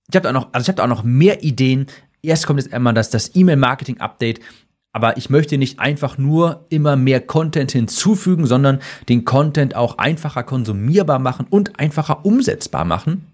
ich 0.09 0.17
habe 0.17 0.25
da 0.25 0.33
noch, 0.33 0.49
also 0.53 0.65
ich 0.65 0.69
habe 0.69 0.77
da 0.77 0.85
auch 0.85 0.89
noch 0.89 1.05
mehr 1.05 1.43
Ideen. 1.43 1.87
Erst 2.23 2.47
kommt 2.47 2.61
jetzt 2.61 2.73
einmal 2.73 2.95
das, 2.95 3.11
das 3.11 3.35
E-Mail-Marketing-Update. 3.35 4.41
Aber 4.93 5.17
ich 5.17 5.31
möchte 5.31 5.59
nicht 5.59 5.79
einfach 5.79 6.17
nur 6.17 6.67
immer 6.71 6.97
mehr 6.97 7.21
Content 7.21 7.73
hinzufügen, 7.73 8.47
sondern 8.47 8.81
den 9.09 9.25
Content 9.25 9.77
auch 9.77 9.99
einfacher 9.99 10.43
konsumierbar 10.43 11.19
machen 11.19 11.47
und 11.49 11.79
einfacher 11.79 12.25
umsetzbar 12.25 12.85
machen. 12.85 13.27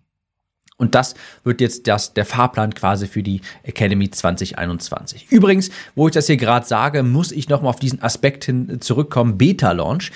Und 0.76 0.96
das 0.96 1.14
wird 1.44 1.60
jetzt 1.60 1.86
das, 1.86 2.14
der 2.14 2.24
Fahrplan 2.26 2.74
quasi 2.74 3.06
für 3.06 3.22
die 3.22 3.40
Academy 3.62 4.10
2021. 4.10 5.30
Übrigens, 5.30 5.70
wo 5.94 6.08
ich 6.08 6.14
das 6.14 6.26
hier 6.26 6.36
gerade 6.36 6.66
sage, 6.66 7.04
muss 7.04 7.30
ich 7.30 7.48
nochmal 7.48 7.70
auf 7.70 7.78
diesen 7.78 8.02
Aspekt 8.02 8.44
hin 8.44 8.80
zurückkommen, 8.80 9.38
Beta-Launch. 9.38 10.10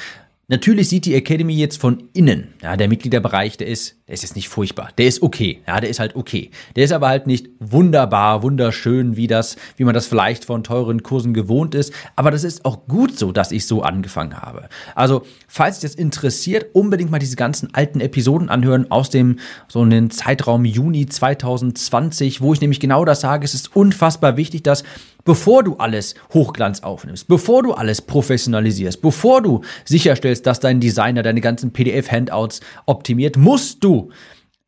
Natürlich 0.51 0.89
sieht 0.89 1.05
die 1.05 1.15
Academy 1.15 1.55
jetzt 1.59 1.79
von 1.79 2.05
innen, 2.15 2.55
ja, 2.63 2.79
der 2.79 2.89
Mitgliederbereich, 2.89 3.59
der 3.59 3.67
ist, 3.67 3.97
der 4.07 4.15
ist 4.15 4.23
jetzt 4.23 4.35
nicht 4.35 4.49
furchtbar. 4.49 4.89
Der 4.97 5.07
ist 5.07 5.21
okay. 5.21 5.61
Ja, 5.67 5.79
der 5.79 5.91
ist 5.91 6.01
halt 6.01 6.17
okay. 6.17 6.53
Der 6.75 6.85
ist 6.85 6.93
aber 6.93 7.09
halt 7.09 7.27
nicht 7.27 7.51
wunderbar, 7.61 8.43
wunderschön, 8.43 9.15
wie 9.15 9.27
das, 9.27 9.57
wie 9.77 9.85
man 9.85 9.93
das 9.93 10.07
vielleicht 10.07 10.47
von 10.47 10.65
teuren 10.65 11.03
Kursen 11.03 11.35
gewohnt 11.35 11.75
ist. 11.75 11.93
Aber 12.17 12.31
das 12.31 12.45
ist 12.45 12.65
auch 12.65 12.87
gut 12.87 13.19
so, 13.19 13.31
dass 13.31 13.53
ich 13.53 13.67
so 13.67 13.83
angefangen 13.83 14.41
habe. 14.41 14.71
Also, 14.95 15.27
falls 15.49 15.81
dich 15.81 15.91
das 15.91 16.01
interessiert, 16.01 16.75
unbedingt 16.75 17.11
mal 17.11 17.19
diese 17.19 17.37
ganzen 17.37 17.75
alten 17.75 18.01
Episoden 18.01 18.49
anhören 18.49 18.91
aus 18.91 19.11
dem, 19.11 19.41
so 19.69 19.83
einen 19.83 20.11
Zeitraum 20.11 20.65
Juni 20.65 21.05
2020, 21.05 22.41
wo 22.41 22.55
ich 22.55 22.63
nämlich 22.63 22.81
genau 22.81 23.05
das 23.05 23.21
sage. 23.21 23.45
Es 23.45 23.53
ist 23.53 23.77
unfassbar 23.77 24.39
wichtig, 24.39 24.63
dass 24.63 24.83
bevor 25.29 25.63
du 25.63 25.77
alles 25.77 26.15
Hochglanz 26.33 26.81
aufnimmst, 26.81 27.29
bevor 27.29 27.63
du 27.63 27.75
alles 27.75 28.01
professionalisierst, 28.01 29.03
bevor 29.03 29.43
du 29.43 29.61
sicherstellst, 29.85 30.47
dass 30.47 30.59
dein 30.59 30.81
Designer 30.81 31.23
deine 31.23 31.43
ganzen 31.43 31.71
PDF-Handouts 31.71 32.61
optimiert, 32.87 33.37
musst 33.37 33.85
du 33.85 34.09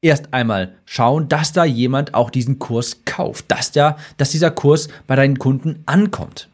erst 0.03 0.35
einmal 0.35 0.75
schauen, 0.85 1.31
dass 1.31 1.55
da 1.55 1.65
jemand 1.65 2.13
auch 2.13 2.29
diesen 2.29 2.59
Kurs 2.59 3.07
kauft, 3.07 3.47
dass, 3.49 3.73
der, 3.73 3.97
dass 4.19 4.33
dieser 4.33 4.51
Kurs 4.51 4.89
bei 5.07 5.17
deinen 5.17 5.39
Kunden 5.39 5.83
ankommt. 5.87 6.51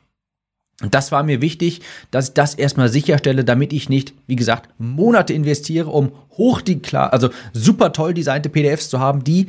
Und 0.80 0.94
das 0.94 1.10
war 1.10 1.24
mir 1.24 1.40
wichtig, 1.40 1.80
dass 2.12 2.28
ich 2.28 2.34
das 2.34 2.54
erstmal 2.54 2.88
sicherstelle, 2.88 3.44
damit 3.44 3.72
ich 3.72 3.88
nicht, 3.88 4.14
wie 4.28 4.36
gesagt, 4.36 4.70
Monate 4.78 5.32
investiere, 5.32 5.90
um 5.90 6.12
hoch 6.30 6.60
die 6.60 6.78
klar, 6.78 7.12
also 7.12 7.30
super 7.52 7.92
toll 7.92 8.14
designte 8.14 8.50
PDFs 8.50 8.88
zu 8.88 9.00
haben, 9.00 9.24
die 9.24 9.48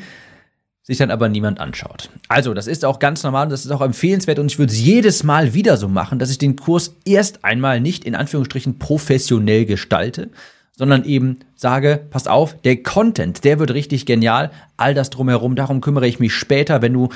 sich 0.87 0.97
dann 0.97 1.11
aber 1.11 1.27
niemand 1.27 1.59
anschaut. 1.59 2.09
Also, 2.29 2.53
das 2.53 2.65
ist 2.65 2.85
auch 2.85 2.99
ganz 2.99 3.21
normal, 3.21 3.49
das 3.49 3.65
ist 3.65 3.71
auch 3.71 3.81
empfehlenswert 3.81 4.39
und 4.39 4.49
ich 4.49 4.57
würde 4.57 4.71
es 4.71 4.79
jedes 4.79 5.23
Mal 5.23 5.53
wieder 5.53 5.75
so 5.75 5.89
machen, 5.89 6.17
dass 6.17 6.31
ich 6.31 6.37
den 6.37 6.55
Kurs 6.55 6.95
erst 7.03 7.43
einmal 7.43 7.81
nicht 7.81 8.05
in 8.05 8.15
Anführungsstrichen 8.15 8.79
professionell 8.79 9.65
gestalte, 9.65 10.29
sondern 10.71 11.03
eben 11.03 11.39
sage, 11.55 12.05
pass 12.09 12.27
auf, 12.27 12.55
der 12.61 12.81
Content, 12.83 13.43
der 13.43 13.59
wird 13.59 13.71
richtig 13.71 14.05
genial, 14.05 14.49
all 14.77 14.93
das 14.93 15.09
drumherum, 15.09 15.55
darum 15.55 15.81
kümmere 15.81 16.07
ich 16.07 16.19
mich 16.19 16.33
später, 16.33 16.81
wenn 16.81 16.93
du 16.93 17.09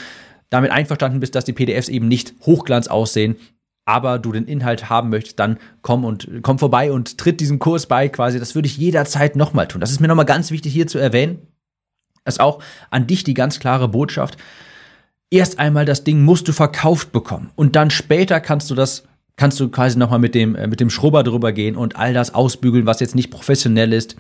damit 0.50 0.72
einverstanden 0.72 1.22
bist, 1.22 1.36
dass 1.36 1.46
die 1.46 1.54
PDFs 1.54 1.88
eben 1.88 2.10
nicht 2.10 2.34
Hochglanz 2.42 2.88
aussehen, 2.90 3.38
aber 3.86 4.20
du 4.20 4.34
den 4.34 4.46
Inhalt 4.46 4.90
haben 4.90 5.10
möchtest, 5.10 5.40
dann 5.40 5.58
komm 5.82 6.04
und 6.04 6.28
komm 6.42 6.60
vorbei 6.60 6.92
und 6.92 7.18
tritt 7.18 7.40
diesem 7.40 7.60
Kurs 7.60 7.86
bei 7.86 8.10
quasi. 8.10 8.38
Das 8.38 8.54
würde 8.54 8.68
ich 8.68 8.78
jederzeit 8.78 9.38
nochmal 9.38 9.68
tun. 9.68 9.80
Das 9.80 9.92
ist 9.92 10.02
mir 10.02 10.10
nochmal 10.10 10.26
ganz 10.26 10.52
wichtig 10.52 10.74
hier 10.74 10.88
zu 10.88 10.98
erwähnen. 10.98 11.40
Ist 12.26 12.40
auch 12.40 12.62
an 12.90 13.08
dich 13.08 13.24
die 13.24 13.34
ganz 13.34 13.60
klare 13.60 13.88
Botschaft. 13.88 14.38
Erst 15.30 15.60
einmal 15.60 15.86
das 15.86 16.04
Ding 16.04 16.24
musst 16.24 16.48
du 16.48 16.54
verkauft 16.54 17.12
bekommen 17.12 17.52
und 17.56 17.76
dann 17.76 17.90
später 17.90 18.40
kannst 18.40 18.70
du 18.70 18.76
das 18.76 19.04
kannst 19.38 19.60
du 19.60 19.70
quasi 19.70 19.98
nochmal 19.98 20.20
mit 20.20 20.36
dem, 20.36 20.56
äh, 20.56 20.68
mit 20.68 20.80
dem 20.80 20.92
Schrubber 20.92 21.24
drüber 21.24 21.52
gehen 21.52 21.76
und 21.76 21.96
all 21.96 22.14
das 22.14 22.34
ausbügeln, 22.34 22.86
was 22.86 23.00
jetzt 23.00 23.16
nicht 23.16 23.32
professionell 23.32 23.92
ist. 23.92 24.16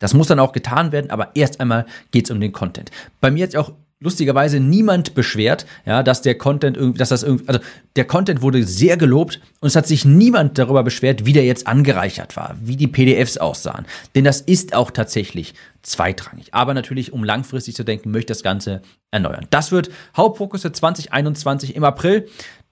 Das 0.00 0.14
muss 0.14 0.26
dann 0.26 0.40
auch 0.40 0.52
getan 0.52 0.90
werden, 0.90 1.10
aber 1.10 1.30
erst 1.34 1.60
einmal 1.60 1.86
geht's 2.10 2.30
um 2.30 2.40
den 2.40 2.50
Content. 2.52 2.90
Bei 3.20 3.30
mir 3.30 3.40
jetzt 3.40 3.56
auch 3.56 3.72
lustigerweise 4.00 4.60
niemand 4.60 5.14
beschwert, 5.14 5.66
ja, 5.84 6.02
dass 6.02 6.22
der 6.22 6.36
Content 6.36 6.76
irgendwie, 6.76 6.98
dass 6.98 7.10
das 7.10 7.22
irgendwie, 7.22 7.46
also 7.48 7.60
der 7.96 8.06
Content 8.06 8.40
wurde 8.40 8.64
sehr 8.64 8.96
gelobt 8.96 9.40
und 9.60 9.68
es 9.68 9.76
hat 9.76 9.86
sich 9.86 10.06
niemand 10.06 10.56
darüber 10.58 10.82
beschwert, 10.82 11.26
wie 11.26 11.34
der 11.34 11.44
jetzt 11.44 11.66
angereichert 11.66 12.34
war, 12.34 12.56
wie 12.62 12.76
die 12.76 12.88
PDFs 12.88 13.36
aussahen. 13.36 13.84
Denn 14.14 14.24
das 14.24 14.40
ist 14.40 14.74
auch 14.74 14.90
tatsächlich 14.90 15.54
zweitrangig. 15.82 16.54
Aber 16.54 16.72
natürlich, 16.72 17.12
um 17.12 17.24
langfristig 17.24 17.74
zu 17.74 17.84
denken, 17.84 18.10
möchte 18.10 18.32
ich 18.32 18.38
das 18.38 18.42
Ganze 18.42 18.80
erneuern. 19.10 19.46
Das 19.50 19.70
wird 19.70 19.90
Hauptfokus 20.16 20.62
für 20.62 20.72
2021 20.72 21.76
im 21.76 21.84
April 21.84 22.26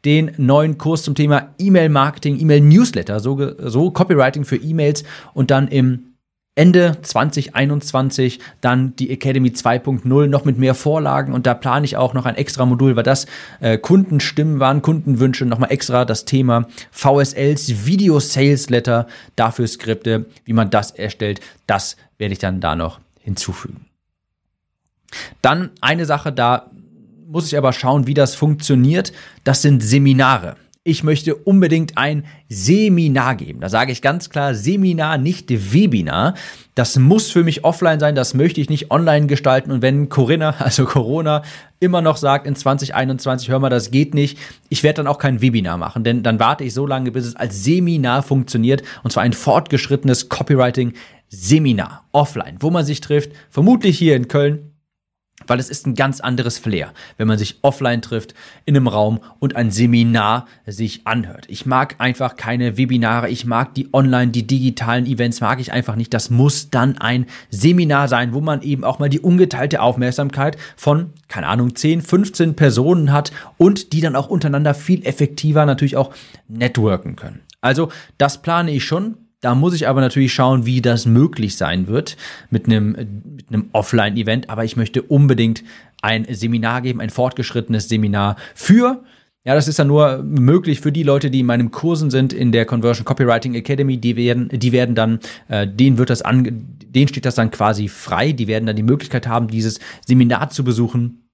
den 0.05 0.33
neuen 0.39 0.79
Kurs 0.79 1.03
zum 1.03 1.15
Thema 1.15 1.55
E-Mail-Marketing, 1.59 2.39
E-Mail-Newsletter, 2.41 3.21
so, 3.21 3.53
so 3.69 3.91
Copywriting 3.91 4.45
für 4.45 4.57
E-Mails 4.57 5.05
und 5.35 5.51
dann 5.51 5.69
im 5.69 6.08
Ende 6.59 6.99
2021 7.03 8.41
dann 8.61 8.97
die 8.97 9.11
Academy 9.11 9.51
2.0 9.51 10.27
noch 10.27 10.45
mit 10.45 10.59
mehr 10.59 10.75
Vorlagen 10.75 11.33
und 11.33 11.47
da 11.47 11.55
plane 11.55 11.85
ich 11.85 11.97
auch 11.97 12.15
noch 12.15 12.27
ein 12.27 12.35
extra 12.35 12.67
Modul, 12.67 12.97
weil 12.97 13.05
das 13.05 13.27
äh, 13.61 13.79
Kundenstimmen 13.79 14.59
waren, 14.59 14.83
Kundenwünsche, 14.83 15.47
nochmal 15.47 15.71
extra 15.71 16.05
das 16.05 16.25
Thema 16.25 16.67
VSLs, 16.91 17.87
Video 17.87 18.19
Sales 18.19 18.71
Letter, 18.71 19.07
dafür 19.37 19.69
Skripte, 19.69 20.27
wie 20.45 20.53
man 20.53 20.69
das 20.69 20.91
erstellt, 20.91 21.41
das 21.69 21.97
werde 22.19 22.33
ich 22.33 22.41
dann 22.41 22.61
da 22.61 22.75
noch 22.75 22.99
hinzufügen. 23.21 23.87
Dann 25.41 25.71
eine 25.81 26.07
Sache, 26.07 26.33
da 26.33 26.71
muss 27.29 27.47
ich 27.47 27.57
aber 27.57 27.73
schauen, 27.73 28.09
wie 28.09 28.15
das 28.15 28.35
funktioniert. 28.35 29.13
Das 29.45 29.63
sind 29.63 29.81
Seminare 29.81 30.57
ich 30.85 31.05
möchte 31.05 31.35
unbedingt 31.35 31.99
ein 31.99 32.25
Seminar 32.49 33.37
geben. 33.37 33.61
Da 33.61 33.69
sage 33.69 33.93
ich 33.93 34.01
ganz 34.01 34.31
klar 34.31 34.55
Seminar, 34.55 35.19
nicht 35.19 35.51
Webinar. 35.51 36.35
Das 36.75 36.99
muss 36.99 37.31
für 37.31 37.45
mich 37.45 37.65
offline 37.65 38.01
sein, 38.01 38.15
das 38.15 38.35
möchte 38.35 38.61
ich 38.61 38.71
nicht 38.71 38.91
online 38.91 39.27
gestalten. 39.27 39.71
Und 39.71 39.83
wenn 39.83 40.09
Corinna, 40.09 40.51
also 40.59 40.85
Corona, 40.85 41.43
immer 41.81 42.01
noch 42.01 42.17
sagt 42.17 42.47
in 42.47 42.57
2021, 42.57 43.51
hör 43.51 43.59
mal, 43.59 43.69
das 43.69 43.91
geht 43.91 44.15
nicht, 44.15 44.39
ich 44.69 44.83
werde 44.83 44.99
dann 44.99 45.07
auch 45.07 45.19
kein 45.19 45.41
Webinar 45.43 45.77
machen, 45.77 46.05
denn 46.05 46.23
dann 46.23 46.41
warte 46.41 46.65
ich 46.65 46.75
so 46.75 46.87
lange, 46.87 47.11
bis 47.11 47.27
es 47.27 47.37
als 47.37 47.65
Seminar 47.65 48.23
funktioniert. 48.23 48.83
Und 49.03 49.11
zwar 49.11 49.25
ein 49.25 49.33
fortgeschrittenes 49.33 50.29
Copywriting-Seminar 50.29 52.05
offline, 52.13 52.57
wo 52.61 52.71
man 52.71 52.85
sich 52.85 53.01
trifft, 53.01 53.33
vermutlich 53.51 53.99
hier 53.99 54.17
in 54.17 54.29
Köln 54.29 54.73
weil 55.49 55.59
es 55.59 55.69
ist 55.69 55.87
ein 55.87 55.95
ganz 55.95 56.21
anderes 56.21 56.59
Flair, 56.59 56.93
wenn 57.17 57.27
man 57.27 57.39
sich 57.39 57.59
offline 57.63 58.03
trifft, 58.03 58.35
in 58.65 58.77
einem 58.77 58.87
Raum 58.87 59.21
und 59.39 59.57
ein 59.57 59.71
Seminar 59.71 60.47
sich 60.67 61.07
anhört. 61.07 61.47
Ich 61.49 61.67
mag 61.67 61.97
einfach 61.99 62.37
keine 62.37 62.79
Webinare, 62.79 63.29
ich 63.29 63.45
mag 63.45 63.75
die 63.75 63.93
online, 63.93 64.31
die 64.31 64.47
digitalen 64.47 65.07
Events 65.07 65.41
mag 65.41 65.61
ich 65.61 65.73
einfach 65.73 65.97
nicht. 65.97 66.15
Das 66.15 66.31
muss 66.31 66.71
dann 66.71 66.99
ein 66.99 67.27
Seminar 67.51 68.09
sein, 68.09 68.33
wo 68.33 68.41
man 68.41 68.63
eben 68.63 68.85
auch 68.85 68.99
mal 68.99 69.09
die 69.09 69.21
ungeteilte 69.21 69.81
Aufmerksamkeit 69.81 70.57
von, 70.77 71.11
keine 71.29 71.49
Ahnung, 71.49 71.75
10, 71.75 72.03
15 72.03 72.55
Personen 72.55 73.13
hat 73.13 73.33
und 73.57 73.93
die 73.93 74.01
dann 74.01 74.17
auch 74.17 74.29
untereinander 74.29 74.75
viel 74.75 75.05
effektiver 75.05 75.67
natürlich 75.67 75.97
auch 75.97 76.15
networken 76.49 77.17
können. 77.17 77.41
Also 77.61 77.91
das 78.19 78.43
plane 78.43 78.71
ich 78.71 78.85
schon 78.85 79.17
da 79.41 79.55
muss 79.55 79.75
ich 79.75 79.87
aber 79.87 80.01
natürlich 80.01 80.33
schauen, 80.33 80.67
wie 80.67 80.83
das 80.83 81.07
möglich 81.07 81.57
sein 81.57 81.87
wird 81.87 82.17
mit 82.51 82.67
einem, 82.67 82.93
mit 83.37 83.49
einem 83.49 83.69
Offline-Event. 83.73 84.51
Aber 84.51 84.65
ich 84.65 84.77
möchte 84.77 85.03
unbedingt 85.03 85.63
ein 86.03 86.27
Seminar 86.29 86.83
geben, 86.83 87.01
ein 87.01 87.11
fortgeschrittenes 87.11 87.89
Seminar 87.89 88.37
für 88.55 89.05
ja, 89.45 89.55
das 89.55 89.67
ist 89.67 89.79
dann 89.79 89.87
nur 89.87 90.23
möglich 90.25 90.81
für 90.81 90.93
die 90.93 91.05
Leute, 91.05 91.31
die 91.31 91.41
in 91.41 91.47
meinem 91.47 91.71
Kursen 91.71 92.11
sind 92.11 92.35
in 92.35 92.53
der 92.53 92.67
Conversion 92.67 93.07
Copywriting 93.07 93.55
Academy. 93.55 93.97
Die 93.97 94.15
werden, 94.15 94.51
die 94.53 94.73
werden 94.73 94.95
dann, 94.95 95.21
äh, 95.49 95.67
denen 95.67 95.97
wird 95.97 96.11
das 96.11 96.21
an, 96.21 96.67
denen 96.85 97.09
steht 97.09 97.25
das 97.25 97.37
dann 97.37 97.51
quasi 97.51 97.89
frei. 97.89 98.33
Die 98.33 98.47
werden 98.47 98.67
dann 98.67 98.77
die 98.77 98.83
Möglichkeit 98.83 99.27
haben, 99.27 99.49
dieses 99.49 99.79
Seminar 100.07 100.51
zu 100.51 100.65
besuchen 100.65 101.29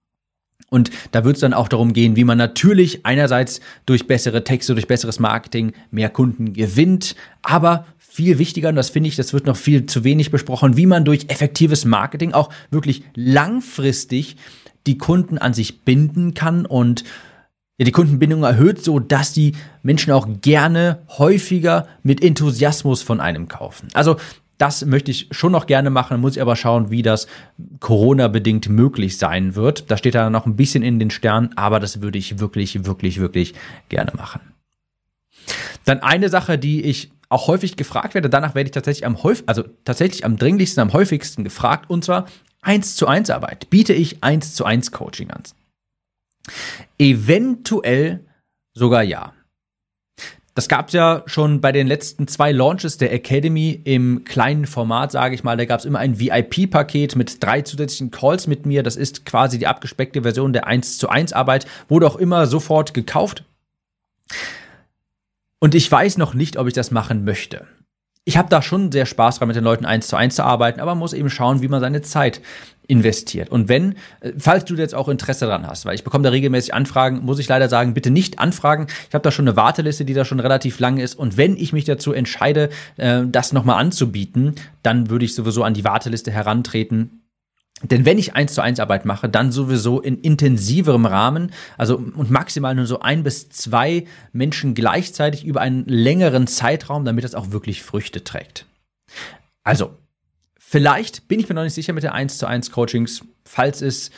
und 0.74 0.90
da 1.12 1.24
wird 1.24 1.36
es 1.36 1.40
dann 1.40 1.54
auch 1.54 1.68
darum 1.68 1.92
gehen, 1.92 2.16
wie 2.16 2.24
man 2.24 2.36
natürlich 2.36 3.06
einerseits 3.06 3.60
durch 3.86 4.08
bessere 4.08 4.42
Texte, 4.42 4.74
durch 4.74 4.88
besseres 4.88 5.20
Marketing 5.20 5.72
mehr 5.92 6.08
Kunden 6.08 6.52
gewinnt, 6.52 7.14
aber 7.42 7.86
viel 8.14 8.38
wichtiger, 8.38 8.68
und 8.68 8.76
das 8.76 8.90
finde 8.90 9.08
ich, 9.08 9.16
das 9.16 9.32
wird 9.32 9.46
noch 9.46 9.56
viel 9.56 9.86
zu 9.86 10.04
wenig 10.04 10.30
besprochen, 10.30 10.76
wie 10.76 10.86
man 10.86 11.04
durch 11.04 11.26
effektives 11.30 11.84
Marketing 11.84 12.32
auch 12.32 12.48
wirklich 12.70 13.02
langfristig 13.16 14.36
die 14.86 14.98
Kunden 14.98 15.36
an 15.36 15.52
sich 15.52 15.80
binden 15.80 16.32
kann 16.32 16.64
und 16.64 17.02
die 17.76 17.90
Kundenbindung 17.90 18.44
erhöht, 18.44 18.84
so 18.84 19.00
dass 19.00 19.32
die 19.32 19.56
Menschen 19.82 20.12
auch 20.12 20.28
gerne 20.42 21.00
häufiger 21.18 21.88
mit 22.04 22.22
Enthusiasmus 22.22 23.02
von 23.02 23.20
einem 23.20 23.48
kaufen. 23.48 23.88
Also 23.94 24.14
das 24.58 24.84
möchte 24.84 25.10
ich 25.10 25.26
schon 25.32 25.50
noch 25.50 25.66
gerne 25.66 25.90
machen, 25.90 26.20
muss 26.20 26.36
ich 26.36 26.42
aber 26.42 26.54
schauen, 26.54 26.92
wie 26.92 27.02
das 27.02 27.26
Corona-bedingt 27.80 28.68
möglich 28.68 29.18
sein 29.18 29.56
wird. 29.56 29.90
Da 29.90 29.96
steht 29.96 30.14
da 30.14 30.30
noch 30.30 30.46
ein 30.46 30.54
bisschen 30.54 30.84
in 30.84 31.00
den 31.00 31.10
Sternen, 31.10 31.50
aber 31.56 31.80
das 31.80 32.00
würde 32.00 32.18
ich 32.18 32.38
wirklich, 32.38 32.84
wirklich, 32.84 33.18
wirklich 33.18 33.54
gerne 33.88 34.12
machen. 34.16 34.40
Dann 35.84 35.98
eine 35.98 36.28
Sache, 36.28 36.58
die 36.58 36.82
ich 36.82 37.10
auch 37.34 37.48
häufig 37.48 37.76
gefragt 37.76 38.14
werde, 38.14 38.30
danach 38.30 38.54
werde 38.54 38.68
ich 38.68 38.72
tatsächlich 38.72 39.04
am 39.04 39.22
häufig, 39.22 39.48
also 39.48 39.64
tatsächlich 39.84 40.24
am 40.24 40.36
dringlichsten, 40.36 40.80
am 40.80 40.92
häufigsten 40.92 41.44
gefragt, 41.44 41.90
und 41.90 42.04
zwar 42.04 42.26
eins 42.62 42.96
zu 42.96 43.06
eins 43.06 43.28
Arbeit. 43.30 43.68
Biete 43.70 43.92
ich 43.92 44.22
eins 44.22 44.54
zu 44.54 44.64
eins 44.64 44.92
Coaching 44.92 45.30
an? 45.30 45.42
Eventuell 46.98 48.20
sogar 48.72 49.02
ja. 49.02 49.32
Das 50.54 50.68
gab 50.68 50.86
es 50.86 50.92
ja 50.94 51.24
schon 51.26 51.60
bei 51.60 51.72
den 51.72 51.88
letzten 51.88 52.28
zwei 52.28 52.52
Launches 52.52 52.96
der 52.96 53.12
Academy 53.12 53.80
im 53.82 54.22
kleinen 54.22 54.66
Format, 54.66 55.10
sage 55.10 55.34
ich 55.34 55.42
mal. 55.42 55.56
Da 55.56 55.64
gab 55.64 55.80
es 55.80 55.84
immer 55.84 55.98
ein 55.98 56.20
VIP-Paket 56.20 57.16
mit 57.16 57.42
drei 57.42 57.62
zusätzlichen 57.62 58.12
Calls 58.12 58.46
mit 58.46 58.64
mir. 58.64 58.84
Das 58.84 58.94
ist 58.94 59.26
quasi 59.26 59.58
die 59.58 59.66
abgespeckte 59.66 60.22
Version 60.22 60.52
der 60.52 60.68
1 60.68 60.98
zu 60.98 61.08
1 61.08 61.32
Arbeit. 61.32 61.66
Wurde 61.88 62.06
auch 62.06 62.14
immer 62.14 62.46
sofort 62.46 62.94
gekauft. 62.94 63.44
Und 65.64 65.74
ich 65.74 65.90
weiß 65.90 66.18
noch 66.18 66.34
nicht, 66.34 66.58
ob 66.58 66.66
ich 66.66 66.74
das 66.74 66.90
machen 66.90 67.24
möchte 67.24 67.66
ich 68.24 68.36
habe 68.36 68.48
da 68.48 68.62
schon 68.62 68.90
sehr 68.90 69.06
Spaß 69.06 69.38
dran, 69.38 69.48
mit 69.48 69.56
den 69.56 69.64
Leuten 69.64 69.84
eins 69.84 70.08
zu 70.08 70.16
eins 70.16 70.36
zu 70.36 70.44
arbeiten, 70.44 70.80
aber 70.80 70.92
man 70.92 71.00
muss 71.00 71.12
eben 71.12 71.28
schauen, 71.28 71.60
wie 71.60 71.68
man 71.68 71.80
seine 71.80 72.00
Zeit 72.02 72.40
investiert. 72.86 73.50
Und 73.50 73.68
wenn, 73.68 73.96
äh, 74.20 74.32
falls 74.38 74.64
du 74.64 74.74
jetzt 74.74 74.94
auch 74.94 75.08
Interesse 75.08 75.46
dran 75.46 75.66
hast, 75.66 75.86
weil 75.86 75.94
ich 75.94 76.04
bekomme 76.04 76.24
da 76.24 76.30
regelmäßig 76.30 76.74
Anfragen, 76.74 77.24
muss 77.24 77.38
ich 77.38 77.48
leider 77.48 77.68
sagen, 77.68 77.94
bitte 77.94 78.10
nicht 78.10 78.38
anfragen. 78.38 78.86
Ich 79.08 79.14
habe 79.14 79.22
da 79.22 79.30
schon 79.30 79.46
eine 79.46 79.56
Warteliste, 79.56 80.04
die 80.04 80.14
da 80.14 80.24
schon 80.24 80.40
relativ 80.40 80.80
lang 80.80 80.98
ist. 80.98 81.14
Und 81.14 81.36
wenn 81.36 81.56
ich 81.56 81.72
mich 81.72 81.84
dazu 81.84 82.12
entscheide, 82.12 82.70
äh, 82.96 83.22
das 83.26 83.52
nochmal 83.52 83.78
anzubieten, 83.78 84.54
dann 84.82 85.10
würde 85.10 85.24
ich 85.24 85.34
sowieso 85.34 85.62
an 85.62 85.74
die 85.74 85.84
Warteliste 85.84 86.30
herantreten 86.30 87.23
denn 87.90 88.04
wenn 88.04 88.18
ich 88.18 88.34
eins 88.34 88.54
zu 88.54 88.62
eins 88.62 88.80
Arbeit 88.80 89.04
mache, 89.04 89.28
dann 89.28 89.52
sowieso 89.52 90.00
in 90.00 90.18
intensiverem 90.18 91.06
Rahmen, 91.06 91.52
also 91.76 91.96
und 91.96 92.30
maximal 92.30 92.74
nur 92.74 92.86
so 92.86 93.00
ein 93.00 93.22
bis 93.22 93.48
zwei 93.50 94.04
Menschen 94.32 94.74
gleichzeitig 94.74 95.44
über 95.44 95.60
einen 95.60 95.84
längeren 95.86 96.46
Zeitraum, 96.46 97.04
damit 97.04 97.24
das 97.24 97.34
auch 97.34 97.50
wirklich 97.50 97.82
Früchte 97.82 98.24
trägt. 98.24 98.66
Also, 99.62 99.96
vielleicht 100.58 101.28
bin 101.28 101.40
ich 101.40 101.48
mir 101.48 101.54
noch 101.54 101.64
nicht 101.64 101.74
sicher 101.74 101.92
mit 101.92 102.02
der 102.02 102.14
eins 102.14 102.38
zu 102.38 102.46
eins 102.46 102.70
Coachings, 102.70 103.22
falls 103.44 103.82
es 103.82 104.10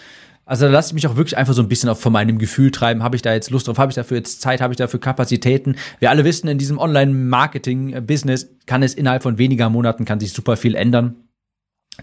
also 0.49 0.66
da 0.66 0.70
lasse 0.70 0.90
ich 0.90 0.94
mich 0.94 1.08
auch 1.08 1.16
wirklich 1.16 1.37
einfach 1.37 1.54
so 1.54 1.62
ein 1.62 1.68
bisschen 1.68 1.88
auf 1.88 2.00
von 2.00 2.12
meinem 2.12 2.38
Gefühl 2.38 2.70
treiben. 2.70 3.02
Habe 3.02 3.16
ich 3.16 3.23
da 3.23 3.35
jetzt 3.35 3.50
Lust 3.50 3.66
drauf? 3.66 3.78
Habe 3.78 3.90
ich 3.90 3.96
dafür 3.96 4.16
jetzt 4.16 4.40
Zeit? 4.40 4.61
Habe 4.61 4.73
ich 4.73 4.76
dafür 4.76 5.00
Kapazitäten? 5.00 5.75
Wir 5.99 6.08
alle 6.08 6.25
wissen, 6.25 6.46
in 6.46 6.56
diesem 6.56 6.78
Online-Marketing-Business 6.78 8.49
kann 8.64 8.85
es 8.85 8.94
innerhalb 8.94 9.25
von 9.25 9.38
weniger 9.38 9.68
Monaten 9.70 10.04
kann 10.04 10.20
sich 10.20 10.32
super 10.32 10.56
viel 10.56 10.76
ändern. 10.76 11.16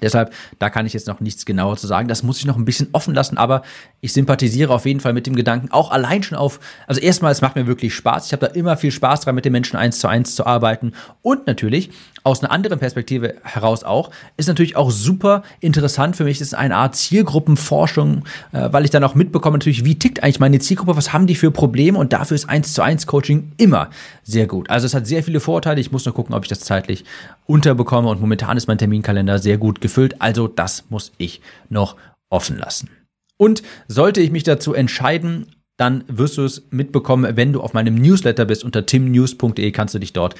Deshalb, 0.02 0.34
da 0.60 0.70
kann 0.70 0.86
ich 0.86 0.94
jetzt 0.94 1.08
noch 1.08 1.20
nichts 1.20 1.46
genauer 1.46 1.78
zu 1.78 1.88
sagen. 1.88 2.08
Das 2.08 2.24
muss 2.24 2.40
ich 2.40 2.46
noch 2.46 2.58
ein 2.58 2.66
bisschen 2.66 2.90
offen 2.94 3.14
lassen, 3.14 3.38
aber 3.38 3.62
ich 4.02 4.14
sympathisiere 4.14 4.74
auf 4.74 4.86
jeden 4.86 5.00
Fall 5.00 5.14
mit 5.14 5.28
dem 5.28 5.36
Gedanken, 5.36 5.72
auch 5.72 5.92
allein 5.92 6.24
schon 6.24 6.38
auf, 6.38 6.60
also 6.88 7.00
erstmal, 7.00 7.32
es 7.32 7.42
macht 7.42 7.56
mir 7.56 7.68
wirklich 7.68 7.94
Spaß. 7.94 8.28
Ich 8.28 8.34
habe 8.34 8.48
da 8.48 8.54
immer 8.54 8.76
viel 8.78 8.92
Spaß 8.92 9.22
dran, 9.22 9.36
mit 9.36 9.46
den 9.46 9.52
Menschen 9.52 9.78
eins 9.78 10.00
zu 10.00 10.08
eins 10.08 10.36
zu 10.36 10.46
arbeiten. 10.46 10.94
Und 11.22 11.48
natürlich, 11.48 11.92
aus 12.24 12.42
einer 12.42 12.52
anderen 12.52 12.80
Perspektive 12.80 13.36
heraus 13.44 13.84
auch, 13.84 14.12
ist 14.38 14.48
natürlich 14.48 14.76
auch 14.76 14.92
super 14.92 15.44
interessant 15.60 16.16
für 16.16 16.24
mich. 16.24 16.40
Das 16.40 16.48
ist 16.48 16.54
eine 16.54 16.76
Art 16.76 16.96
Zielgruppenforschung, 16.96 18.24
äh, 18.52 18.70
weil 18.72 18.86
ich 18.86 18.92
dann 18.92 19.04
auch 19.04 19.16
mitbekomme, 19.16 19.58
natürlich, 19.58 19.86
wie 19.86 20.00
tickt 20.00 20.24
eigentlich 20.24 20.40
meine 20.40 20.60
Zielgruppe, 20.60 20.96
was 20.96 21.14
haben 21.14 21.28
die 21.28 21.36
für 21.36 21.52
Probleme 21.52 21.98
und 21.98 22.14
dafür 22.14 22.36
ist 22.36 22.50
eins 22.50 22.74
zu 22.74 22.82
eins 22.82 23.08
Coaching 23.08 23.52
immer 23.58 23.90
sehr 24.24 24.48
gut. 24.48 24.70
Also 24.70 24.86
es 24.86 24.94
hat 24.94 25.06
sehr 25.06 25.24
viele 25.24 25.40
Vorteile. 25.40 25.82
Ich 25.82 25.92
muss 25.92 26.06
nur 26.06 26.14
gucken, 26.14 26.34
ob 26.34 26.44
ich 26.44 26.50
das 26.50 26.62
zeitlich 26.62 27.04
unterbekomme 27.46 28.10
und 28.10 28.22
momentan 28.22 28.58
ist 28.58 28.68
mein 28.68 28.78
Terminkalender 28.78 29.40
sehr 29.40 29.58
gut 29.58 29.82
gefüllt. 29.82 30.22
Also 30.22 30.48
das 30.48 30.86
muss 30.90 31.12
ich 31.18 31.42
noch 31.70 31.98
offen 32.30 32.58
lassen. 32.58 32.90
Und 33.38 33.64
sollte 33.88 34.22
ich 34.22 34.32
mich 34.32 34.44
dazu 34.44 34.74
entscheiden, 34.74 35.48
dann 35.78 36.04
wirst 36.08 36.38
du 36.38 36.44
es 36.46 36.64
mitbekommen, 36.70 37.36
wenn 37.36 37.52
du 37.52 37.62
auf 37.62 37.74
meinem 37.74 37.96
Newsletter 37.96 38.46
bist. 38.46 38.64
Unter 38.64 38.86
timnews.de 38.86 39.72
kannst 39.72 39.96
du 39.96 40.00
dich 40.00 40.14
dort 40.14 40.36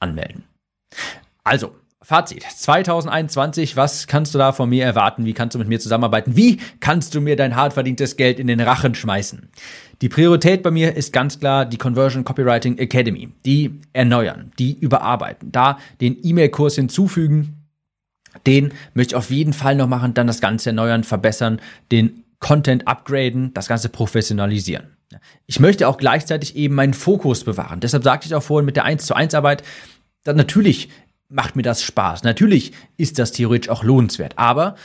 anmelden. 0.00 0.44
Also, 1.48 1.74
Fazit 2.02 2.42
2021, 2.42 3.74
was 3.74 4.06
kannst 4.06 4.34
du 4.34 4.38
da 4.38 4.52
von 4.52 4.68
mir 4.68 4.84
erwarten? 4.84 5.24
Wie 5.24 5.32
kannst 5.32 5.54
du 5.54 5.58
mit 5.58 5.66
mir 5.66 5.80
zusammenarbeiten? 5.80 6.36
Wie 6.36 6.58
kannst 6.80 7.14
du 7.14 7.22
mir 7.22 7.36
dein 7.36 7.56
hart 7.56 7.72
verdientes 7.72 8.16
Geld 8.16 8.38
in 8.38 8.48
den 8.48 8.60
Rachen 8.60 8.94
schmeißen? 8.94 9.48
Die 10.02 10.10
Priorität 10.10 10.62
bei 10.62 10.70
mir 10.70 10.94
ist 10.94 11.10
ganz 11.10 11.40
klar 11.40 11.64
die 11.64 11.78
Conversion 11.78 12.22
Copywriting 12.22 12.76
Academy. 12.76 13.30
Die 13.46 13.80
erneuern, 13.94 14.52
die 14.58 14.78
überarbeiten, 14.78 15.50
da 15.50 15.78
den 16.02 16.18
E-Mail-Kurs 16.22 16.74
hinzufügen. 16.74 17.66
Den 18.46 18.74
möchte 18.92 19.12
ich 19.12 19.16
auf 19.16 19.30
jeden 19.30 19.54
Fall 19.54 19.74
noch 19.74 19.88
machen, 19.88 20.12
dann 20.12 20.26
das 20.26 20.42
Ganze 20.42 20.68
erneuern, 20.68 21.02
verbessern, 21.02 21.62
den 21.90 22.24
Content 22.40 22.86
upgraden, 22.86 23.54
das 23.54 23.68
Ganze 23.68 23.88
professionalisieren. 23.88 24.98
Ich 25.46 25.60
möchte 25.60 25.88
auch 25.88 25.96
gleichzeitig 25.96 26.56
eben 26.56 26.74
meinen 26.74 26.92
Fokus 26.92 27.44
bewahren. 27.44 27.80
Deshalb 27.80 28.04
sagte 28.04 28.26
ich 28.26 28.34
auch 28.34 28.42
vorhin 28.42 28.66
mit 28.66 28.76
der 28.76 28.84
1 28.84 29.06
zu 29.06 29.14
1 29.14 29.32
Arbeit, 29.32 29.62
dann 30.24 30.36
natürlich 30.36 30.90
macht 31.28 31.56
mir 31.56 31.62
das 31.62 31.82
Spaß. 31.82 32.22
Natürlich 32.22 32.72
ist 32.96 33.18
das 33.18 33.32
theoretisch 33.32 33.70
auch 33.70 33.84
lohnenswert. 33.84 34.38
Aber 34.38 34.76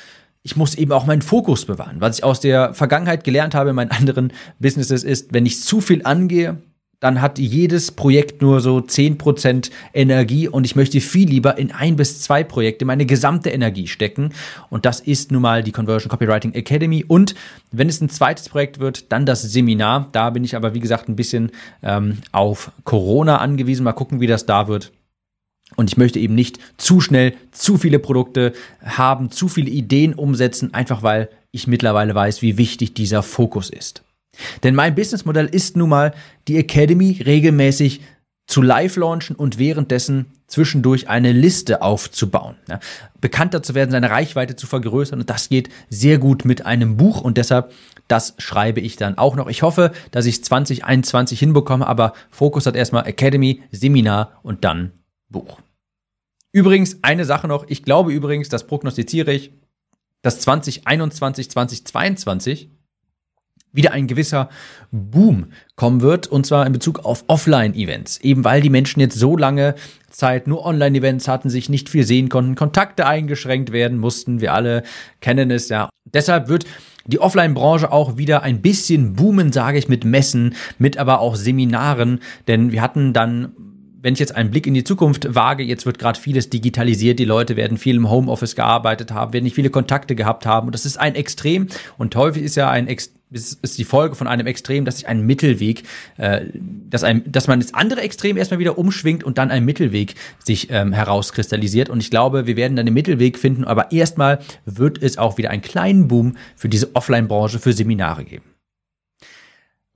ich 0.43 0.57
muss 0.57 0.75
eben 0.75 0.91
auch 0.91 1.05
meinen 1.05 1.21
Fokus 1.21 1.65
bewahren. 1.65 1.97
Was 1.99 2.17
ich 2.17 2.23
aus 2.23 2.41
der 2.41 2.73
Vergangenheit 2.73 3.23
gelernt 3.23 3.55
habe 3.55 3.69
in 3.69 3.75
meinen 3.75 3.91
anderen 3.97 4.33
Businesses 4.59 5.03
ist, 5.03 5.33
wenn 5.33 5.45
ich 5.45 5.61
zu 5.61 5.81
viel 5.81 6.03
angehe, 6.03 6.57
dann 6.99 7.19
hat 7.19 7.37
jedes 7.37 7.91
Projekt 7.91 8.41
nur 8.41 8.61
so 8.61 8.77
10% 8.77 9.71
Energie 9.93 10.47
und 10.47 10.63
ich 10.63 10.77
möchte 10.77 11.01
viel 11.01 11.27
lieber 11.27 11.57
in 11.57 11.73
ein 11.73 11.97
bis 11.97 12.21
zwei 12.21 12.45
Projekte 12.45 12.85
meine 12.85 13.05
gesamte 13.05 13.49
Energie 13.49 13.87
stecken. 13.87 14.29
Und 14.69 14.85
das 14.85 15.01
ist 15.01 15.29
nun 15.29 15.41
mal 15.41 15.63
die 15.63 15.73
Conversion 15.73 16.09
Copywriting 16.09 16.53
Academy. 16.53 17.03
Und 17.05 17.35
wenn 17.71 17.89
es 17.89 17.99
ein 17.99 18.07
zweites 18.07 18.47
Projekt 18.47 18.79
wird, 18.79 19.11
dann 19.11 19.25
das 19.25 19.41
Seminar. 19.41 20.07
Da 20.13 20.29
bin 20.29 20.45
ich 20.45 20.55
aber, 20.55 20.73
wie 20.73 20.79
gesagt, 20.79 21.09
ein 21.09 21.17
bisschen 21.17 21.51
ähm, 21.81 22.19
auf 22.31 22.71
Corona 22.85 23.39
angewiesen. 23.39 23.83
Mal 23.83 23.91
gucken, 23.91 24.21
wie 24.21 24.27
das 24.27 24.45
da 24.45 24.69
wird. 24.69 24.93
Und 25.75 25.89
ich 25.89 25.97
möchte 25.97 26.19
eben 26.19 26.35
nicht 26.35 26.59
zu 26.77 27.01
schnell 27.01 27.33
zu 27.51 27.77
viele 27.77 27.99
Produkte 27.99 28.53
haben, 28.83 29.31
zu 29.31 29.47
viele 29.47 29.69
Ideen 29.69 30.13
umsetzen, 30.13 30.73
einfach 30.73 31.03
weil 31.03 31.29
ich 31.51 31.67
mittlerweile 31.67 32.13
weiß, 32.13 32.41
wie 32.41 32.57
wichtig 32.57 32.93
dieser 32.93 33.23
Fokus 33.23 33.69
ist. 33.69 34.03
Denn 34.63 34.75
mein 34.75 34.95
Businessmodell 34.95 35.45
ist 35.45 35.77
nun 35.77 35.89
mal, 35.89 36.13
die 36.47 36.57
Academy 36.57 37.21
regelmäßig 37.23 38.01
zu 38.47 38.61
live 38.61 38.97
launchen 38.97 39.35
und 39.35 39.57
währenddessen 39.57 40.25
zwischendurch 40.47 41.07
eine 41.07 41.31
Liste 41.31 41.81
aufzubauen. 41.81 42.55
Ja, 42.67 42.79
bekannter 43.21 43.63
zu 43.63 43.73
werden, 43.73 43.91
seine 43.91 44.09
Reichweite 44.09 44.55
zu 44.55 44.67
vergrößern 44.67 45.19
und 45.19 45.29
das 45.29 45.49
geht 45.49 45.69
sehr 45.89 46.17
gut 46.17 46.45
mit 46.45 46.65
einem 46.65 46.97
Buch 46.97 47.21
und 47.21 47.37
deshalb, 47.37 47.71
das 48.07 48.35
schreibe 48.37 48.81
ich 48.81 48.97
dann 48.97 49.17
auch 49.17 49.35
noch. 49.35 49.47
Ich 49.47 49.61
hoffe, 49.63 49.91
dass 50.11 50.25
ich 50.25 50.43
2021 50.43 51.39
hinbekomme, 51.39 51.87
aber 51.87 52.13
Fokus 52.29 52.65
hat 52.65 52.75
erstmal 52.75 53.07
Academy, 53.07 53.63
Seminar 53.71 54.39
und 54.43 54.63
dann 54.63 54.91
Buch. 55.33 55.59
Übrigens, 56.53 56.99
eine 57.01 57.25
Sache 57.25 57.49
noch, 57.49 57.65
ich 57.67 57.83
glaube 57.83 58.13
übrigens, 58.13 58.47
das 58.47 58.65
prognostiziere 58.65 59.33
ich, 59.33 59.51
dass 60.21 60.39
2021, 60.39 61.51
2022 61.51 62.69
wieder 63.73 63.91
ein 63.91 64.07
gewisser 64.07 64.49
Boom 64.91 65.47
kommen 65.75 66.01
wird, 66.01 66.27
und 66.27 66.45
zwar 66.45 66.65
in 66.65 66.73
Bezug 66.73 66.99
auf 67.03 67.25
Offline-Events. 67.27 68.19
Eben 68.21 68.43
weil 68.43 68.61
die 68.61 68.69
Menschen 68.69 68.99
jetzt 68.99 69.17
so 69.17 69.35
lange 69.35 69.75
Zeit 70.09 70.47
nur 70.47 70.63
Online-Events 70.63 71.27
hatten, 71.27 71.49
sich 71.49 71.69
nicht 71.69 71.89
viel 71.89 72.05
sehen 72.05 72.29
konnten, 72.29 72.55
Kontakte 72.55 73.07
eingeschränkt 73.07 73.71
werden 73.71 73.97
mussten, 73.97 74.41
wir 74.41 74.53
alle 74.53 74.83
kennen 75.21 75.49
es 75.49 75.69
ja. 75.69 75.89
Deshalb 76.05 76.47
wird 76.47 76.65
die 77.07 77.19
Offline-Branche 77.19 77.91
auch 77.91 78.15
wieder 78.15 78.43
ein 78.43 78.61
bisschen 78.61 79.13
boomen, 79.13 79.51
sage 79.51 79.79
ich, 79.79 79.89
mit 79.89 80.05
Messen, 80.05 80.55
mit 80.77 80.97
aber 80.97 81.19
auch 81.19 81.35
Seminaren, 81.35 82.19
denn 82.47 82.71
wir 82.71 82.81
hatten 82.81 83.11
dann 83.11 83.72
wenn 84.03 84.13
ich 84.13 84.19
jetzt 84.19 84.35
einen 84.35 84.51
Blick 84.51 84.67
in 84.67 84.73
die 84.73 84.83
Zukunft 84.83 85.33
wage, 85.33 85.63
jetzt 85.63 85.85
wird 85.85 85.97
gerade 85.97 86.19
vieles 86.19 86.49
digitalisiert, 86.49 87.19
die 87.19 87.25
Leute 87.25 87.55
werden 87.55 87.77
viel 87.77 87.95
im 87.95 88.09
Homeoffice 88.09 88.55
gearbeitet 88.55 89.11
haben, 89.11 89.31
werden 89.31 89.45
nicht 89.45 89.55
viele 89.55 89.69
Kontakte 89.69 90.13
gehabt 90.13 90.45
haben 90.45 90.67
und 90.67 90.73
das 90.73 90.85
ist 90.85 90.97
ein 90.97 91.15
Extrem 91.15 91.67
und 91.97 92.13
häufig 92.15 92.43
ist 92.43 92.55
ja 92.55 92.69
ein 92.69 92.87
Ex 92.87 93.11
ist 93.33 93.79
die 93.79 93.83
Folge 93.83 94.13
von 94.13 94.27
einem 94.27 94.45
Extrem, 94.45 94.85
dass 94.85 94.97
sich 94.97 95.07
ein 95.07 95.25
Mittelweg, 95.25 95.83
äh, 96.17 96.41
dass, 96.53 97.03
ein, 97.03 97.23
dass 97.31 97.47
man 97.47 97.61
das 97.61 97.73
andere 97.73 98.01
Extrem 98.01 98.37
erstmal 98.37 98.59
wieder 98.59 98.77
umschwingt 98.77 99.23
und 99.23 99.39
dann 99.39 99.49
ein 99.49 99.65
Mittelweg 99.65 100.13
sich 100.37 100.69
ähm, 100.69 100.93
herauskristallisiert. 100.93 101.89
Und 101.89 101.99
ich 101.99 102.11
glaube, 102.11 102.45
wir 102.45 102.57
werden 102.57 102.75
dann 102.75 102.85
den 102.85 102.93
Mittelweg 102.93 103.39
finden, 103.39 103.63
aber 103.63 103.91
erstmal 103.91 104.37
wird 104.65 105.01
es 105.01 105.17
auch 105.17 105.39
wieder 105.39 105.49
einen 105.49 105.63
kleinen 105.63 106.07
Boom 106.07 106.37
für 106.55 106.69
diese 106.69 106.95
Offline-Branche, 106.95 107.57
für 107.57 107.73
Seminare 107.73 108.23
geben. 108.23 108.52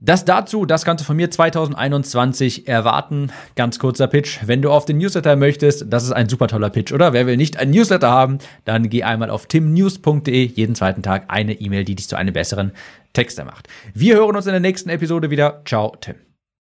Das 0.00 0.24
dazu, 0.24 0.64
das 0.64 0.84
Ganze 0.84 1.04
von 1.04 1.16
mir 1.16 1.28
2021 1.28 2.68
erwarten. 2.68 3.32
Ganz 3.56 3.80
kurzer 3.80 4.06
Pitch. 4.06 4.38
Wenn 4.46 4.62
du 4.62 4.70
auf 4.70 4.84
den 4.84 4.98
Newsletter 4.98 5.34
möchtest, 5.34 5.86
das 5.88 6.04
ist 6.04 6.12
ein 6.12 6.28
super 6.28 6.46
toller 6.46 6.70
Pitch, 6.70 6.92
oder? 6.92 7.12
Wer 7.12 7.26
will 7.26 7.36
nicht 7.36 7.56
einen 7.56 7.72
Newsletter 7.72 8.08
haben, 8.08 8.38
dann 8.64 8.88
geh 8.90 9.02
einmal 9.02 9.28
auf 9.28 9.46
timnews.de, 9.46 10.44
jeden 10.44 10.76
zweiten 10.76 11.02
Tag 11.02 11.24
eine 11.26 11.54
E-Mail, 11.54 11.84
die 11.84 11.96
dich 11.96 12.08
zu 12.08 12.14
einem 12.14 12.32
besseren 12.32 12.72
Texter 13.12 13.44
macht. 13.44 13.66
Wir 13.92 14.14
hören 14.14 14.36
uns 14.36 14.46
in 14.46 14.52
der 14.52 14.60
nächsten 14.60 14.88
Episode 14.88 15.30
wieder. 15.30 15.62
Ciao, 15.64 15.96
Tim. 16.00 16.27